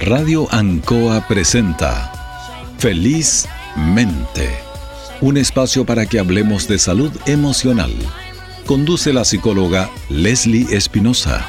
Radio 0.00 0.46
Ancoa 0.50 1.26
presenta 1.26 2.12
Feliz 2.78 3.46
Mente, 3.76 4.48
un 5.20 5.36
espacio 5.36 5.84
para 5.84 6.06
que 6.06 6.18
hablemos 6.18 6.68
de 6.68 6.78
salud 6.78 7.12
emocional. 7.26 7.92
Conduce 8.64 9.12
la 9.12 9.24
psicóloga 9.24 9.90
Leslie 10.08 10.66
Espinosa. 10.74 11.44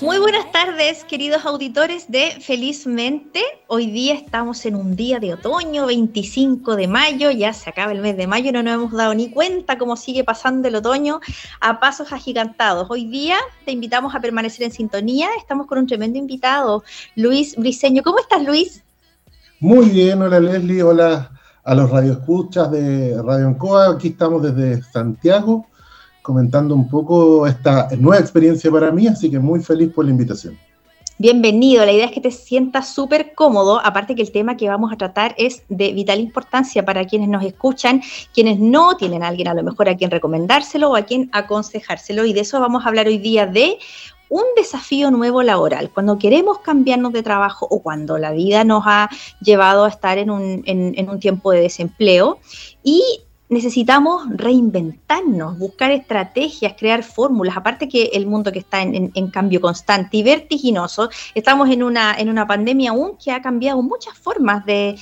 Muy 0.00 0.18
buenas 0.18 0.44
tardes, 0.66 1.04
queridos 1.04 1.44
auditores 1.44 2.10
de 2.10 2.38
Felizmente. 2.40 3.42
Hoy 3.66 3.90
día 3.90 4.14
estamos 4.14 4.64
en 4.64 4.76
un 4.76 4.96
día 4.96 5.20
de 5.20 5.34
otoño, 5.34 5.84
25 5.84 6.76
de 6.76 6.88
mayo, 6.88 7.30
ya 7.30 7.52
se 7.52 7.68
acaba 7.68 7.92
el 7.92 8.00
mes 8.00 8.16
de 8.16 8.26
mayo, 8.26 8.50
no 8.50 8.62
nos 8.62 8.72
hemos 8.72 8.92
dado 8.92 9.14
ni 9.14 9.28
cuenta 9.28 9.76
cómo 9.76 9.94
sigue 9.94 10.24
pasando 10.24 10.66
el 10.66 10.76
otoño 10.76 11.20
a 11.60 11.80
pasos 11.80 12.14
agigantados. 12.14 12.86
Hoy 12.88 13.04
día 13.04 13.36
te 13.66 13.72
invitamos 13.72 14.14
a 14.14 14.20
permanecer 14.20 14.64
en 14.64 14.72
sintonía, 14.72 15.28
estamos 15.36 15.66
con 15.66 15.76
un 15.76 15.86
tremendo 15.86 16.18
invitado, 16.18 16.82
Luis 17.14 17.56
Briseño. 17.56 18.02
¿Cómo 18.02 18.20
estás, 18.20 18.42
Luis? 18.42 18.82
Muy 19.60 19.90
bien, 19.90 20.22
hola 20.22 20.40
Leslie, 20.40 20.82
hola 20.82 21.30
a 21.62 21.74
los 21.74 21.90
radioescuchas 21.90 22.70
de 22.70 23.22
Radio 23.22 23.48
Encoa, 23.48 23.90
aquí 23.90 24.08
estamos 24.08 24.42
desde 24.42 24.82
Santiago 24.82 25.66
comentando 26.24 26.74
un 26.74 26.88
poco 26.88 27.46
esta 27.46 27.86
nueva 27.98 28.18
experiencia 28.18 28.70
para 28.70 28.90
mí, 28.90 29.06
así 29.06 29.30
que 29.30 29.38
muy 29.38 29.60
feliz 29.60 29.92
por 29.92 30.06
la 30.06 30.10
invitación. 30.10 30.58
Bienvenido, 31.18 31.84
la 31.84 31.92
idea 31.92 32.06
es 32.06 32.12
que 32.12 32.22
te 32.22 32.30
sientas 32.30 32.94
súper 32.94 33.34
cómodo, 33.34 33.78
aparte 33.84 34.14
que 34.14 34.22
el 34.22 34.32
tema 34.32 34.56
que 34.56 34.70
vamos 34.70 34.90
a 34.90 34.96
tratar 34.96 35.34
es 35.36 35.64
de 35.68 35.92
vital 35.92 36.20
importancia 36.20 36.82
para 36.82 37.04
quienes 37.04 37.28
nos 37.28 37.44
escuchan, 37.44 38.00
quienes 38.32 38.58
no 38.58 38.96
tienen 38.96 39.22
a 39.22 39.28
alguien 39.28 39.48
a 39.48 39.54
lo 39.54 39.62
mejor 39.62 39.90
a 39.90 39.96
quien 39.96 40.10
recomendárselo 40.10 40.90
o 40.90 40.96
a 40.96 41.02
quien 41.02 41.28
aconsejárselo, 41.30 42.24
y 42.24 42.32
de 42.32 42.40
eso 42.40 42.58
vamos 42.58 42.84
a 42.84 42.88
hablar 42.88 43.06
hoy 43.06 43.18
día 43.18 43.46
de 43.46 43.76
un 44.30 44.44
desafío 44.56 45.10
nuevo 45.10 45.42
laboral, 45.42 45.90
cuando 45.90 46.18
queremos 46.18 46.60
cambiarnos 46.60 47.12
de 47.12 47.22
trabajo 47.22 47.68
o 47.70 47.82
cuando 47.82 48.16
la 48.16 48.32
vida 48.32 48.64
nos 48.64 48.84
ha 48.86 49.10
llevado 49.42 49.84
a 49.84 49.90
estar 49.90 50.16
en 50.16 50.30
un, 50.30 50.62
en 50.64 51.10
un 51.10 51.20
tiempo 51.20 51.50
de 51.52 51.60
desempleo 51.60 52.38
y 52.82 53.02
necesitamos 53.54 54.24
reinventarnos, 54.28 55.58
buscar 55.58 55.92
estrategias, 55.92 56.74
crear 56.76 57.02
fórmulas. 57.04 57.56
Aparte 57.56 57.88
que 57.88 58.10
el 58.12 58.26
mundo 58.26 58.50
que 58.52 58.58
está 58.58 58.82
en, 58.82 59.30
cambio 59.30 59.60
constante 59.60 60.16
y 60.18 60.22
vertiginoso, 60.22 61.08
estamos 61.34 61.70
en 61.70 61.82
una, 61.82 62.14
en 62.18 62.28
una 62.28 62.46
pandemia 62.46 62.90
aún 62.90 63.16
que 63.16 63.30
ha 63.30 63.40
cambiado 63.40 63.80
muchas 63.80 64.18
formas 64.18 64.66
de, 64.66 64.98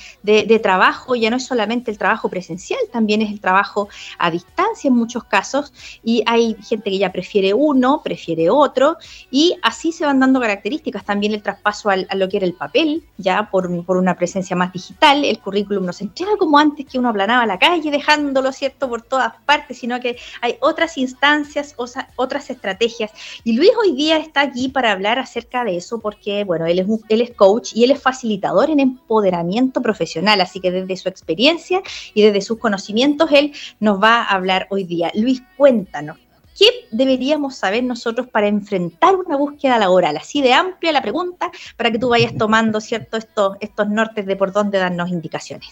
trabajo. 0.61 1.15
Ya 1.15 1.29
no 1.29 1.37
es 1.37 1.45
solamente 1.45 1.91
el 1.91 1.97
trabajo 1.97 2.29
presencial, 2.29 2.79
también 2.91 3.21
es 3.21 3.31
el 3.31 3.41
trabajo 3.41 3.89
a 4.19 4.29
distancia 4.29 4.87
en 4.87 4.95
muchos 4.95 5.23
casos. 5.23 5.73
Y 6.03 6.23
hay 6.27 6.55
gente 6.63 6.91
que 6.91 6.99
ya 6.99 7.11
prefiere 7.11 7.53
uno, 7.53 8.01
prefiere 8.03 8.49
otro. 8.49 8.97
Y 9.31 9.57
así 9.63 9.91
se 9.91 10.05
van 10.05 10.19
dando 10.19 10.39
características. 10.39 11.03
También 11.03 11.33
el 11.33 11.41
traspaso 11.41 11.89
a 11.89 12.15
lo 12.15 12.29
que 12.29 12.37
era 12.37 12.45
el 12.45 12.53
papel, 12.53 13.03
ya 13.17 13.49
por, 13.49 13.83
por 13.83 13.97
una 13.97 14.15
presencia 14.15 14.55
más 14.55 14.71
digital. 14.71 15.25
El 15.25 15.39
currículum 15.39 15.85
no 15.85 15.93
se 15.93 16.03
entrega 16.03 16.37
como 16.37 16.59
antes 16.59 16.85
que 16.85 16.99
uno 16.99 17.09
aplanaba 17.09 17.47
la 17.47 17.57
calle 17.57 17.89
dejando 17.89 18.42
lo 18.43 18.51
¿cierto?, 18.51 18.89
por 18.89 19.01
todas 19.01 19.33
partes, 19.45 19.79
sino 19.79 19.99
que 19.99 20.17
hay 20.41 20.57
otras 20.59 20.97
instancias, 20.97 21.75
otras 22.15 22.49
estrategias. 22.49 23.11
Y 23.43 23.53
Luis 23.53 23.71
hoy 23.81 23.95
día 23.95 24.17
está 24.17 24.41
aquí 24.41 24.69
para 24.69 24.91
hablar 24.91 25.19
acerca 25.19 25.63
de 25.63 25.77
eso 25.77 25.99
porque, 25.99 26.43
bueno, 26.43 26.65
él 26.65 26.79
es, 26.79 26.87
él 27.09 27.21
es 27.21 27.31
coach 27.31 27.71
y 27.73 27.83
él 27.83 27.91
es 27.91 28.01
facilitador 28.01 28.69
en 28.69 28.79
empoderamiento 28.79 29.81
profesional, 29.81 30.41
así 30.41 30.59
que 30.59 30.71
desde 30.71 30.97
su 30.97 31.09
experiencia 31.09 31.81
y 32.13 32.21
desde 32.21 32.41
sus 32.41 32.59
conocimientos, 32.59 33.31
él 33.31 33.53
nos 33.79 34.01
va 34.01 34.21
a 34.21 34.33
hablar 34.33 34.67
hoy 34.69 34.83
día. 34.83 35.11
Luis, 35.15 35.41
cuéntanos, 35.57 36.17
¿Qué 36.57 36.67
deberíamos 36.91 37.55
saber 37.55 37.83
nosotros 37.83 38.27
para 38.27 38.47
enfrentar 38.47 39.15
una 39.15 39.37
búsqueda 39.37 39.79
laboral? 39.79 40.17
Así 40.17 40.41
de 40.41 40.53
amplia 40.53 40.91
la 40.91 41.01
pregunta 41.01 41.51
para 41.77 41.91
que 41.91 41.97
tú 41.97 42.09
vayas 42.09 42.37
tomando 42.37 42.79
cierto 42.79 43.17
estos, 43.17 43.57
estos 43.59 43.89
nortes 43.89 44.25
de 44.25 44.35
por 44.35 44.51
dónde 44.51 44.77
darnos 44.77 45.09
indicaciones. 45.09 45.69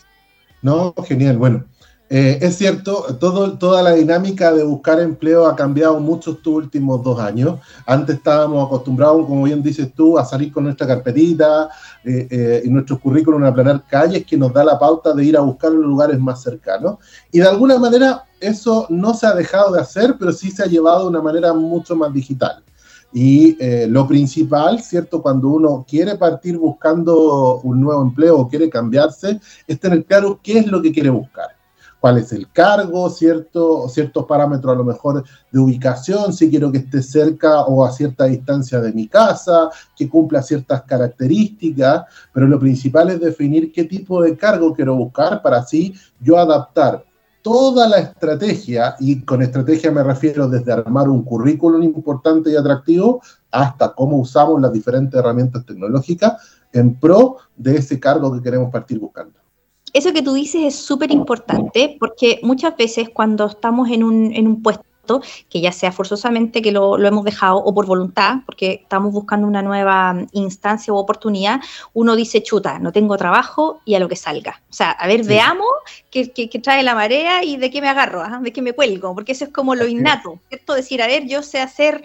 No, 0.61 0.93
genial. 1.07 1.37
Bueno, 1.37 1.65
eh, 2.13 2.39
es 2.41 2.57
cierto, 2.57 3.17
toda 3.17 3.81
la 3.81 3.93
dinámica 3.93 4.51
de 4.51 4.65
buscar 4.65 4.99
empleo 4.99 5.47
ha 5.47 5.55
cambiado 5.55 5.97
mucho 6.01 6.31
estos 6.31 6.53
últimos 6.53 7.01
dos 7.01 7.17
años. 7.17 7.57
Antes 7.85 8.17
estábamos 8.17 8.67
acostumbrados, 8.67 9.25
como 9.25 9.43
bien 9.43 9.63
dices 9.63 9.93
tú, 9.93 10.17
a 10.17 10.25
salir 10.25 10.51
con 10.51 10.65
nuestra 10.65 10.85
carpetita 10.85 11.69
eh, 12.03 12.27
eh, 12.29 12.63
y 12.65 12.69
nuestros 12.69 12.99
currículum 12.99 13.45
a 13.45 13.47
aplanar 13.47 13.85
calles 13.87 14.25
que 14.25 14.35
nos 14.35 14.51
da 14.51 14.65
la 14.65 14.77
pauta 14.77 15.13
de 15.13 15.23
ir 15.23 15.37
a 15.37 15.39
buscar 15.39 15.71
los 15.71 15.85
lugares 15.85 16.19
más 16.19 16.43
cercanos. 16.43 16.97
Y 17.31 17.39
de 17.39 17.47
alguna 17.47 17.79
manera 17.79 18.25
eso 18.41 18.87
no 18.89 19.13
se 19.13 19.27
ha 19.27 19.33
dejado 19.33 19.71
de 19.71 19.79
hacer, 19.79 20.17
pero 20.19 20.33
sí 20.33 20.51
se 20.51 20.63
ha 20.63 20.67
llevado 20.67 21.03
de 21.03 21.11
una 21.11 21.21
manera 21.21 21.53
mucho 21.53 21.95
más 21.95 22.11
digital. 22.11 22.61
Y 23.13 23.57
lo 23.87 24.05
principal, 24.05 24.81
¿cierto? 24.81 25.21
Cuando 25.21 25.47
uno 25.47 25.85
quiere 25.87 26.15
partir 26.15 26.57
buscando 26.57 27.61
un 27.61 27.79
nuevo 27.79 28.01
empleo 28.01 28.37
o 28.37 28.49
quiere 28.49 28.69
cambiarse, 28.69 29.39
es 29.65 29.79
tener 29.79 30.03
claro 30.03 30.41
qué 30.43 30.59
es 30.59 30.67
lo 30.67 30.81
que 30.81 30.91
quiere 30.91 31.09
buscar 31.09 31.60
cuál 32.01 32.17
es 32.17 32.33
el 32.33 32.51
cargo, 32.51 33.09
cierto, 33.11 33.87
ciertos 33.87 34.25
parámetros 34.25 34.73
a 34.73 34.77
lo 34.77 34.83
mejor 34.83 35.23
de 35.51 35.59
ubicación, 35.59 36.33
si 36.33 36.49
quiero 36.49 36.71
que 36.71 36.79
esté 36.79 37.03
cerca 37.03 37.61
o 37.61 37.85
a 37.85 37.91
cierta 37.91 38.25
distancia 38.25 38.81
de 38.81 38.91
mi 38.91 39.07
casa, 39.07 39.69
que 39.95 40.09
cumpla 40.09 40.41
ciertas 40.41 40.81
características, 40.81 42.05
pero 42.33 42.47
lo 42.47 42.59
principal 42.59 43.11
es 43.11 43.19
definir 43.19 43.71
qué 43.71 43.83
tipo 43.83 44.21
de 44.23 44.35
cargo 44.35 44.73
quiero 44.73 44.95
buscar 44.95 45.43
para 45.43 45.59
así 45.59 45.93
yo 46.19 46.39
adaptar 46.39 47.05
toda 47.43 47.87
la 47.87 47.97
estrategia, 47.97 48.95
y 48.99 49.21
con 49.21 49.41
estrategia 49.41 49.91
me 49.91 50.03
refiero 50.03 50.47
desde 50.47 50.71
armar 50.71 51.07
un 51.07 51.23
currículum 51.23 51.83
importante 51.83 52.51
y 52.51 52.55
atractivo 52.55 53.21
hasta 53.51 53.93
cómo 53.93 54.17
usamos 54.17 54.59
las 54.59 54.73
diferentes 54.73 55.19
herramientas 55.19 55.65
tecnológicas 55.65 56.33
en 56.73 56.95
pro 56.95 57.37
de 57.55 57.77
ese 57.77 57.99
cargo 57.99 58.33
que 58.33 58.41
queremos 58.41 58.71
partir 58.71 58.99
buscando 58.99 59.40
eso 59.93 60.13
que 60.13 60.21
tú 60.21 60.33
dices 60.33 60.63
es 60.63 60.75
súper 60.75 61.11
importante 61.11 61.97
porque 61.99 62.39
muchas 62.43 62.75
veces 62.77 63.09
cuando 63.09 63.45
estamos 63.45 63.89
en 63.89 64.03
un, 64.03 64.33
en 64.33 64.47
un 64.47 64.61
puesto, 64.61 64.85
que 65.49 65.61
ya 65.61 65.71
sea 65.71 65.91
forzosamente 65.91 66.61
que 66.61 66.71
lo, 66.71 66.97
lo, 66.97 67.07
hemos 67.07 67.25
dejado 67.25 67.57
o 67.57 67.73
por 67.73 67.85
voluntad, 67.85 68.37
porque 68.45 68.81
estamos 68.83 69.11
buscando 69.11 69.47
una 69.47 69.61
nueva 69.61 70.15
instancia 70.31 70.93
o 70.93 70.97
oportunidad, 70.97 71.59
uno 71.93 72.15
dice, 72.15 72.43
chuta, 72.43 72.79
no 72.79 72.91
tengo 72.91 73.17
trabajo 73.17 73.81
y 73.83 73.95
a 73.95 73.99
lo 73.99 74.07
que 74.07 74.15
salga. 74.15 74.61
O 74.69 74.73
sea, 74.73 74.91
a 74.91 75.07
ver, 75.07 75.23
veamos 75.25 75.67
qué, 76.09 76.31
trae 76.63 76.83
la 76.83 76.95
marea 76.95 77.43
y 77.43 77.57
de 77.57 77.69
qué 77.69 77.81
me 77.81 77.89
agarro, 77.89 78.21
¿ah? 78.21 78.39
de 78.41 78.53
qué 78.53 78.61
me 78.61 78.73
cuelgo, 78.73 79.13
porque 79.13 79.33
eso 79.33 79.45
es 79.45 79.51
como 79.51 79.75
lo 79.75 79.87
innato, 79.87 80.39
¿cierto? 80.49 80.73
Decir, 80.73 81.01
a 81.01 81.07
ver, 81.07 81.27
yo 81.27 81.43
sé 81.43 81.59
hacer, 81.59 82.03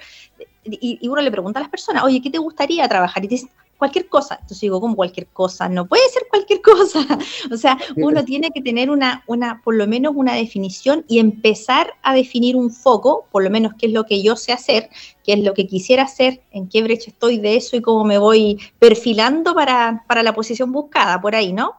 y, 0.65 0.99
y, 1.01 1.09
uno 1.09 1.21
le 1.21 1.31
pregunta 1.31 1.61
a 1.61 1.63
las 1.63 1.71
personas, 1.71 2.03
oye, 2.03 2.21
¿qué 2.21 2.31
te 2.31 2.39
gustaría 2.39 2.89
trabajar? 2.89 3.25
Y 3.25 3.29
te 3.29 3.35
dicen, 3.35 3.51
cualquier 3.77 4.09
cosa. 4.09 4.35
Entonces 4.35 4.61
digo, 4.61 4.81
como 4.81 4.97
cualquier 4.97 5.27
cosa, 5.29 5.69
no 5.69 5.87
puede 5.87 6.09
ser 6.09 6.25
cualquier 6.29 6.61
cosa. 6.61 7.07
o 7.53 7.57
sea, 7.57 7.79
uno 7.97 8.25
tiene 8.25 8.51
que 8.51 8.63
tener 8.63 8.91
una, 8.91 9.23
una, 9.27 9.61
por 9.63 9.75
lo 9.75 9.87
menos 9.87 10.13
una 10.17 10.35
definición 10.35 11.05
y 11.09 11.19
empezar 11.19 11.95
a 12.03 12.15
definir 12.15 12.57
un 12.57 12.71
foco, 12.71 13.27
por 13.31 13.43
lo 13.43 13.51
menos 13.51 13.73
qué 13.79 13.87
es 13.87 13.93
lo 13.93 14.05
que 14.05 14.23
yo 14.23 14.37
sé 14.37 14.53
hacer, 14.53 14.89
qué 15.25 15.35
es 15.35 15.41
lo 15.41 15.55
que 15.55 15.67
quisiera 15.67 16.05
hacer, 16.05 16.43
en 16.51 16.69
qué 16.69 16.83
brecha 16.83 17.11
estoy 17.11 17.39
de 17.39 17.57
eso 17.57 17.77
y 17.77 17.83
cómo 17.83 18.05
me 18.05 18.19
voy 18.19 18.59
perfilando 18.79 19.55
para, 19.55 20.05
para 20.07 20.23
la 20.23 20.35
posición 20.35 20.73
buscada, 20.73 21.21
por 21.21 21.35
ahí, 21.35 21.53
¿no? 21.53 21.75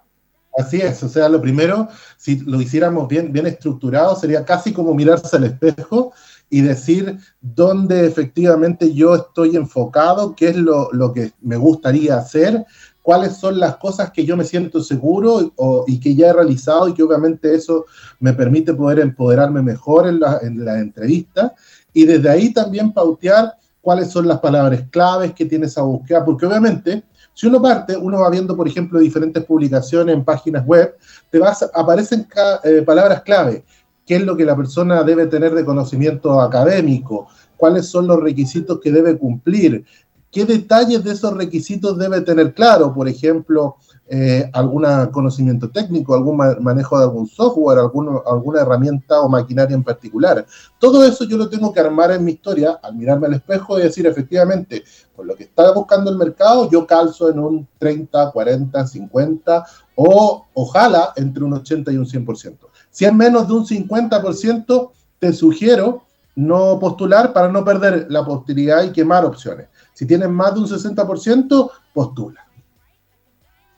Así 0.58 0.81
es, 0.81 1.03
o 1.03 1.09
sea, 1.09 1.29
lo 1.29 1.40
primero, 1.40 1.88
si 2.18 2.40
lo 2.40 2.59
hiciéramos 2.59 3.08
bien, 3.08 3.31
bien 3.31 3.46
estructurado, 3.46 4.16
sería 4.16 4.44
casi 4.44 4.74
como 4.74 4.96
mirarse 4.96 5.38
al 5.38 5.44
espejo 5.44 6.14
y 6.50 6.62
decir 6.62 7.18
dónde 7.41 8.06
efectivamente 8.06 8.94
yo 8.94 9.16
estoy 9.16 9.56
enfocado, 9.56 10.35
qué 10.35 10.50
es 10.50 10.56
lo, 10.56 10.90
que 11.13 11.34
me 11.41 11.58
gustaría 11.58 12.18
hacer, 12.18 12.66
cuáles 13.02 13.38
son 13.38 13.59
las 13.59 13.78
cosas 13.78 14.12
que 14.12 14.25
yo 14.25 14.38
me 14.38 14.44
siento 14.44 14.81
seguro 14.81 15.53
y 15.88 16.00
que 16.00 16.16
ya 16.16 16.29
he 16.29 16.34
realizado 16.34 16.88
y 16.88 16.94
que 16.94 17.03
obviamente 17.03 17.53
eso 17.53 17.85
me 18.20 18.34
permite 18.34 18.73
poder 18.73 18.99
empoderarme 18.99 19.61
mejor 19.61 20.08
en 20.08 20.20
la, 20.20 20.40
en 20.41 20.64
la 20.64 20.79
entrevista. 20.79 21.53
Y 21.94 22.05
desde 22.05 22.29
ahí 22.29 22.53
también 22.53 22.93
pautear 22.93 23.55
cuáles 23.82 24.09
son 24.09 24.28
las 24.28 24.40
palabras 24.40 24.84
claves 24.91 25.34
que 25.34 25.46
tiene 25.46 25.66
esa 25.66 25.82
búsqueda, 25.82 26.23
porque 26.23 26.46
obviamente 26.46 27.03
si 27.38 27.46
uno 27.46 27.61
parte, 27.61 27.96
uno 27.96 28.22
va 28.22 28.32
viendo, 28.32 28.58
por 28.58 28.67
ejemplo, 28.67 29.00
diferentes 29.00 29.46
publicaciones 29.46 30.16
en 30.16 30.26
páginas 30.26 30.66
web, 30.66 30.97
te 31.29 31.38
vas, 31.38 31.64
aparecen 31.72 32.28
eh, 32.64 32.82
palabras 32.82 33.22
clave 33.22 33.64
qué 34.07 34.15
es 34.15 34.25
lo 34.25 34.35
que 34.35 34.45
la 34.45 34.55
persona 34.55 35.03
debe 35.03 35.27
tener 35.27 35.53
de 35.53 35.65
conocimiento 35.65 36.41
académico, 36.41 37.27
cuáles 37.57 37.87
son 37.87 38.07
los 38.07 38.19
requisitos 38.19 38.79
que 38.79 38.91
debe 38.91 39.17
cumplir, 39.17 39.83
qué 40.31 40.45
detalles 40.45 41.03
de 41.03 41.11
esos 41.11 41.35
requisitos 41.35 41.97
debe 41.97 42.21
tener 42.21 42.53
claro, 42.53 42.93
por 42.93 43.07
ejemplo, 43.09 43.75
eh, 44.09 44.49
algún 44.53 44.85
conocimiento 45.11 45.69
técnico, 45.69 46.15
algún 46.15 46.37
manejo 46.37 46.97
de 46.97 47.03
algún 47.03 47.27
software, 47.27 47.79
alguna 47.79 48.61
herramienta 48.61 49.19
o 49.19 49.27
maquinaria 49.27 49.75
en 49.75 49.83
particular. 49.83 50.45
Todo 50.79 51.03
eso 51.03 51.25
yo 51.25 51.35
lo 51.35 51.49
tengo 51.49 51.73
que 51.73 51.81
armar 51.81 52.11
en 52.11 52.23
mi 52.23 52.31
historia 52.31 52.79
al 52.81 52.95
mirarme 52.95 53.27
al 53.27 53.33
espejo 53.33 53.77
y 53.77 53.83
decir, 53.83 54.07
efectivamente, 54.07 54.85
con 55.13 55.27
lo 55.27 55.35
que 55.35 55.43
está 55.43 55.73
buscando 55.73 56.09
el 56.09 56.17
mercado, 56.17 56.69
yo 56.69 56.87
calzo 56.87 57.29
en 57.29 57.39
un 57.39 57.67
30, 57.77 58.31
40, 58.31 58.87
50 58.87 59.65
o 59.95 60.45
ojalá 60.53 61.11
entre 61.17 61.43
un 61.43 61.53
80 61.53 61.91
y 61.91 61.97
un 61.97 62.05
100%. 62.05 62.57
Si 62.97 63.05
es 63.05 63.14
menos 63.14 63.47
de 63.47 63.53
un 63.53 63.64
50%, 63.64 64.90
te 65.20 65.32
sugiero 65.32 66.05
no 66.34 66.79
postular 66.79 67.32
para 67.32 67.47
no 67.47 67.64
perder 67.64 68.08
la 68.09 68.26
posibilidad 68.26 68.84
y 68.84 68.91
quemar 68.91 69.23
opciones. 69.23 69.67
Si 69.94 70.08
tienes 70.08 70.29
más 70.29 70.55
de 70.55 70.61
un 70.61 70.67
60%, 70.67 71.70
postula. 71.94 72.44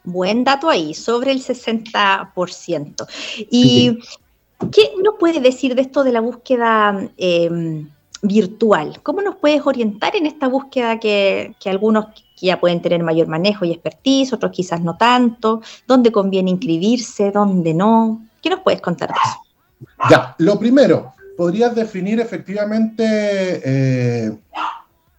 Buen 0.05 0.45
dato 0.45 0.69
ahí, 0.69 0.93
sobre 0.93 1.33
el 1.33 1.43
60%. 1.43 3.07
¿Y 3.51 3.99
qué 4.71 4.93
nos 5.03 5.15
puedes 5.19 5.43
decir 5.43 5.75
de 5.75 5.81
esto 5.81 6.05
de 6.05 6.13
la 6.13 6.21
búsqueda 6.21 7.09
em, 7.17 7.89
virtual? 8.21 9.01
¿Cómo 9.03 9.21
nos 9.21 9.35
puedes 9.35 9.67
orientar 9.67 10.15
en 10.15 10.27
esta 10.27 10.47
búsqueda 10.47 10.97
que, 10.97 11.53
algunos 11.65 12.05
ya 12.37 12.57
pueden 12.57 12.81
tener 12.81 13.03
mayor 13.03 13.27
manejo 13.27 13.65
y 13.65 13.73
expertise, 13.73 14.31
otros 14.31 14.53
quizás 14.53 14.79
no 14.79 14.95
tanto? 14.95 15.61
¿Dónde 15.85 16.09
conviene 16.09 16.51
inscribirse? 16.51 17.31
¿Dónde 17.31 17.73
no? 17.73 18.28
¿Qué 18.41 18.49
nos 18.49 18.59
puedes 18.61 18.81
contar 18.81 19.09
de 19.09 19.15
eso? 19.15 19.87
Ya, 20.09 20.35
lo 20.37 20.59
primero, 20.59 21.13
podrías 21.37 21.73
definir 21.73 22.19
efectivamente 22.19 23.61
eh, 23.63 24.37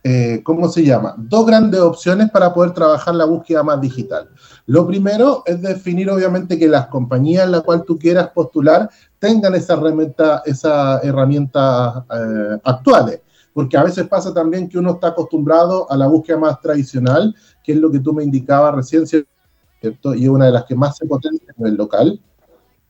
eh, 0.03 0.41
¿cómo 0.43 0.69
se 0.69 0.83
llama? 0.83 1.15
Dos 1.19 1.45
grandes 1.45 1.81
opciones 1.81 2.31
para 2.31 2.55
poder 2.55 2.73
trabajar 2.73 3.15
la 3.15 3.27
búsqueda 3.27 3.63
más 3.63 3.81
digital. 3.81 4.31
Lo 4.67 4.87
primero 4.87 5.43
es 5.45 5.61
definir 5.61 6.09
obviamente 6.09 6.59
que 6.59 6.69
las 6.69 6.87
compañías 6.87 7.45
en 7.45 7.53
las 7.53 7.63
cuales 7.63 7.85
tú 7.85 7.99
quieras 7.99 8.31
postular 8.31 8.89
tengan 9.19 9.55
esa 9.55 9.75
herramienta, 9.75 10.43
esa 10.47 11.01
herramienta 11.01 12.07
eh, 12.11 12.59
actuales, 12.65 13.21
porque 13.53 13.77
a 13.77 13.85
veces 13.85 14.09
pasa 14.09 14.33
también 14.33 14.71
que 14.71 14.79
uno 14.79 14.93
está 14.93 15.09
acostumbrado 15.09 15.91
a 15.91 15.97
la 15.99 16.07
búsqueda 16.07 16.39
más 16.39 16.61
tradicional, 16.63 17.35
que 17.63 17.73
es 17.73 17.79
lo 17.79 17.91
que 17.91 18.01
tú 18.01 18.15
me 18.15 18.25
indicabas 18.25 18.75
recién, 18.75 19.07
¿cierto? 19.07 20.15
Y 20.15 20.29
una 20.29 20.47
de 20.47 20.53
las 20.53 20.65
que 20.65 20.75
más 20.75 20.97
se 20.97 21.05
potencia 21.05 21.53
en 21.59 21.67
el 21.67 21.75
local. 21.75 22.19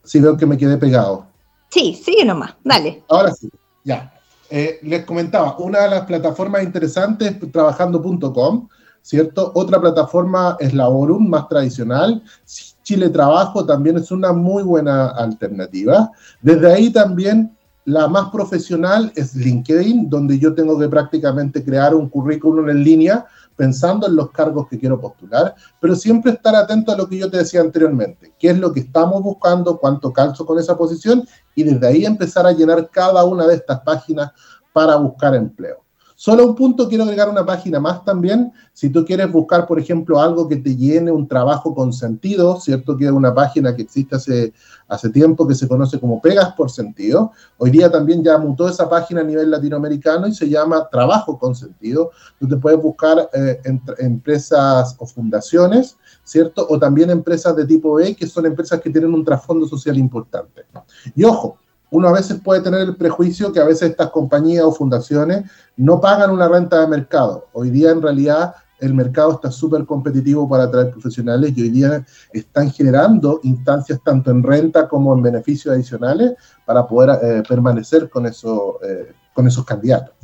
Si 0.05 0.21
veo 0.21 0.37
que 0.37 0.47
me 0.47 0.57
quedé 0.57 0.77
pegado. 0.77 1.27
Sí, 1.69 1.95
sigue 1.95 2.25
nomás, 2.25 2.57
dale. 2.65 3.03
Ahora 3.09 3.33
sí, 3.33 3.49
ya. 3.85 4.13
Eh, 4.51 4.81
les 4.83 5.05
comentaba, 5.05 5.57
una 5.59 5.83
de 5.83 5.91
las 5.91 6.07
plataformas 6.07 6.65
interesantes 6.65 7.37
es 7.41 7.53
trabajando.com, 7.53 8.69
¿cierto? 9.01 9.53
Otra 9.55 9.81
plataforma 9.81 10.57
es 10.59 10.75
Laborum, 10.75 11.29
más 11.29 11.49
tradicional. 11.49 12.23
Chile 12.83 13.09
Trabajo 13.11 13.65
también 13.65 13.97
es 13.99 14.11
una 14.11 14.33
muy 14.33 14.65
buena 14.65 15.11
alternativa. 15.11 16.11
Desde 16.43 16.73
ahí 16.73 16.91
también 16.91 17.57
la 17.85 18.09
más 18.09 18.31
profesional 18.31 19.13
es 19.15 19.35
LinkedIn, 19.35 20.11
donde 20.11 20.39
yo 20.39 20.55
tengo 20.55 20.79
que 20.79 20.89
prácticamente 20.89 21.65
crear 21.65 21.95
un 21.95 22.09
currículum 22.09 22.69
en 22.69 22.83
línea 22.83 23.27
pensando 23.57 24.07
en 24.07 24.17
los 24.17 24.31
cargos 24.31 24.69
que 24.69 24.79
quiero 24.79 25.01
postular, 25.01 25.55
pero 25.81 25.95
siempre 25.95 26.33
estar 26.33 26.55
atento 26.55 26.93
a 26.93 26.97
lo 26.97 27.09
que 27.09 27.19
yo 27.19 27.31
te 27.31 27.39
decía 27.39 27.61
anteriormente, 27.61 28.33
qué 28.39 28.51
es 28.51 28.59
lo 28.59 28.73
que 28.73 28.81
estamos 28.81 29.23
buscando, 29.23 29.79
cuánto 29.79 30.13
calzo 30.13 30.47
con 30.47 30.59
esa 30.59 30.77
posición 30.77 31.27
y 31.55 31.65
desde 31.65 31.87
ahí 31.87 32.05
empezar 32.07 32.47
a 32.47 32.53
llenar 32.53 32.89
cada 32.91 33.25
una 33.25 33.47
de 33.47 33.57
estas 33.57 33.81
páginas 33.81 34.31
para 34.73 34.97
buscar 34.97 35.35
empleo. 35.35 35.85
Solo 36.21 36.47
un 36.49 36.55
punto, 36.55 36.87
quiero 36.87 37.05
agregar 37.05 37.31
una 37.31 37.47
página 37.47 37.81
más 37.81 38.05
también. 38.05 38.53
Si 38.75 38.91
tú 38.91 39.07
quieres 39.07 39.33
buscar, 39.33 39.67
por 39.67 39.81
ejemplo, 39.81 40.21
algo 40.21 40.47
que 40.49 40.57
te 40.57 40.77
llene 40.77 41.11
un 41.11 41.27
trabajo 41.27 41.75
con 41.75 41.95
sentido, 41.95 42.61
¿cierto? 42.61 42.95
Que 42.95 43.07
es 43.07 43.11
una 43.11 43.35
página 43.35 43.75
que 43.75 43.81
existe 43.81 44.17
hace, 44.17 44.53
hace 44.87 45.09
tiempo 45.09 45.49
que 45.49 45.55
se 45.55 45.67
conoce 45.67 45.99
como 45.99 46.21
Pegas 46.21 46.53
por 46.53 46.71
Sentido. 46.71 47.33
Hoy 47.57 47.71
día 47.71 47.91
también 47.91 48.23
ya 48.23 48.37
mutó 48.37 48.69
esa 48.69 48.87
página 48.87 49.23
a 49.23 49.25
nivel 49.25 49.51
latinoamericano 49.51 50.27
y 50.27 50.35
se 50.35 50.47
llama 50.47 50.91
Trabajo 50.91 51.39
con 51.39 51.55
Sentido. 51.55 52.11
Tú 52.39 52.47
te 52.47 52.59
puedes 52.59 52.83
buscar 52.83 53.31
eh, 53.33 53.63
empresas 53.97 54.97
o 54.99 55.07
fundaciones, 55.07 55.97
¿cierto? 56.23 56.67
O 56.69 56.79
también 56.79 57.09
empresas 57.09 57.57
de 57.57 57.65
tipo 57.65 57.95
B, 57.95 58.15
que 58.15 58.27
son 58.27 58.45
empresas 58.45 58.79
que 58.83 58.91
tienen 58.91 59.15
un 59.15 59.25
trasfondo 59.25 59.67
social 59.67 59.97
importante. 59.97 60.67
Y 61.17 61.25
ojo, 61.25 61.57
uno 61.91 62.09
a 62.09 62.13
veces 62.13 62.41
puede 62.43 62.61
tener 62.61 62.81
el 62.81 62.97
prejuicio 62.97 63.53
que 63.53 63.61
a 63.61 63.65
veces 63.65 63.91
estas 63.91 64.11
compañías 64.11 64.65
o 64.65 64.73
fundaciones 64.73 65.51
no 65.77 66.01
pagan 66.01 66.31
una 66.31 66.49
renta 66.49 66.81
de 66.81 66.87
mercado. 66.87 67.49
Hoy 67.53 67.71
día 67.71 67.91
en 67.91 68.03
realidad 68.03 68.55
el 68.79 68.95
mercado 68.95 69.33
está 69.33 69.51
súper 69.51 69.85
competitivo 69.85 70.49
para 70.49 70.65
atraer 70.65 70.91
profesionales 70.91 71.53
y 71.55 71.63
hoy 71.63 71.69
día 71.71 72.05
están 72.33 72.71
generando 72.71 73.41
instancias 73.43 74.01
tanto 74.05 74.31
en 74.31 74.43
renta 74.43 74.89
como 74.89 75.15
en 75.15 75.23
beneficios 75.23 75.75
adicionales 75.75 76.33
para 76.65 76.87
poder 76.87 77.19
eh, 77.23 77.43
permanecer 77.49 78.09
con, 78.09 78.27
eso, 78.27 78.79
eh, 78.83 79.13
con 79.35 79.47
esos 79.47 79.65
candidatos. 79.65 80.15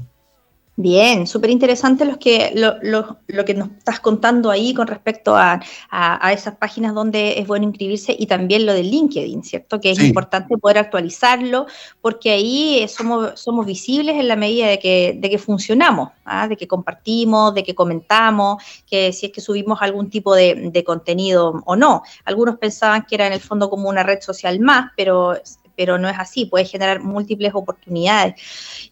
Bien, 0.78 1.26
súper 1.26 1.48
interesante 1.48 2.04
los 2.04 2.18
que, 2.18 2.52
lo, 2.54 2.76
lo, 2.82 3.44
que 3.46 3.54
nos 3.54 3.70
estás 3.70 3.98
contando 3.98 4.50
ahí 4.50 4.74
con 4.74 4.86
respecto 4.86 5.34
a, 5.34 5.58
a, 5.90 6.32
esas 6.34 6.56
páginas 6.56 6.94
donde 6.94 7.38
es 7.38 7.46
bueno 7.46 7.64
inscribirse 7.64 8.14
y 8.16 8.26
también 8.26 8.66
lo 8.66 8.74
de 8.74 8.82
LinkedIn, 8.82 9.42
¿cierto? 9.42 9.80
Que 9.80 9.92
es 9.92 9.98
importante 10.00 10.58
poder 10.58 10.76
actualizarlo 10.76 11.64
porque 12.02 12.30
ahí 12.30 12.86
somos, 12.88 13.40
somos 13.40 13.64
visibles 13.64 14.16
en 14.16 14.28
la 14.28 14.36
medida 14.36 14.66
de 14.66 14.78
que, 14.78 15.16
de 15.18 15.30
que 15.30 15.38
funcionamos, 15.38 16.10
¿ah? 16.26 16.46
de 16.46 16.58
que 16.58 16.68
compartimos, 16.68 17.54
de 17.54 17.64
que 17.64 17.74
comentamos, 17.74 18.62
que 18.86 19.14
si 19.14 19.26
es 19.26 19.32
que 19.32 19.40
subimos 19.40 19.80
algún 19.80 20.10
tipo 20.10 20.34
de, 20.34 20.68
de 20.70 20.84
contenido 20.84 21.62
o 21.64 21.74
no. 21.74 22.02
Algunos 22.26 22.58
pensaban 22.58 23.06
que 23.08 23.14
era 23.14 23.26
en 23.26 23.32
el 23.32 23.40
fondo 23.40 23.70
como 23.70 23.88
una 23.88 24.02
red 24.02 24.20
social 24.20 24.60
más, 24.60 24.90
pero 24.94 25.36
pero 25.76 25.98
no 25.98 26.08
es 26.08 26.18
así, 26.18 26.46
puede 26.46 26.64
generar 26.64 27.02
múltiples 27.02 27.52
oportunidades. 27.54 28.34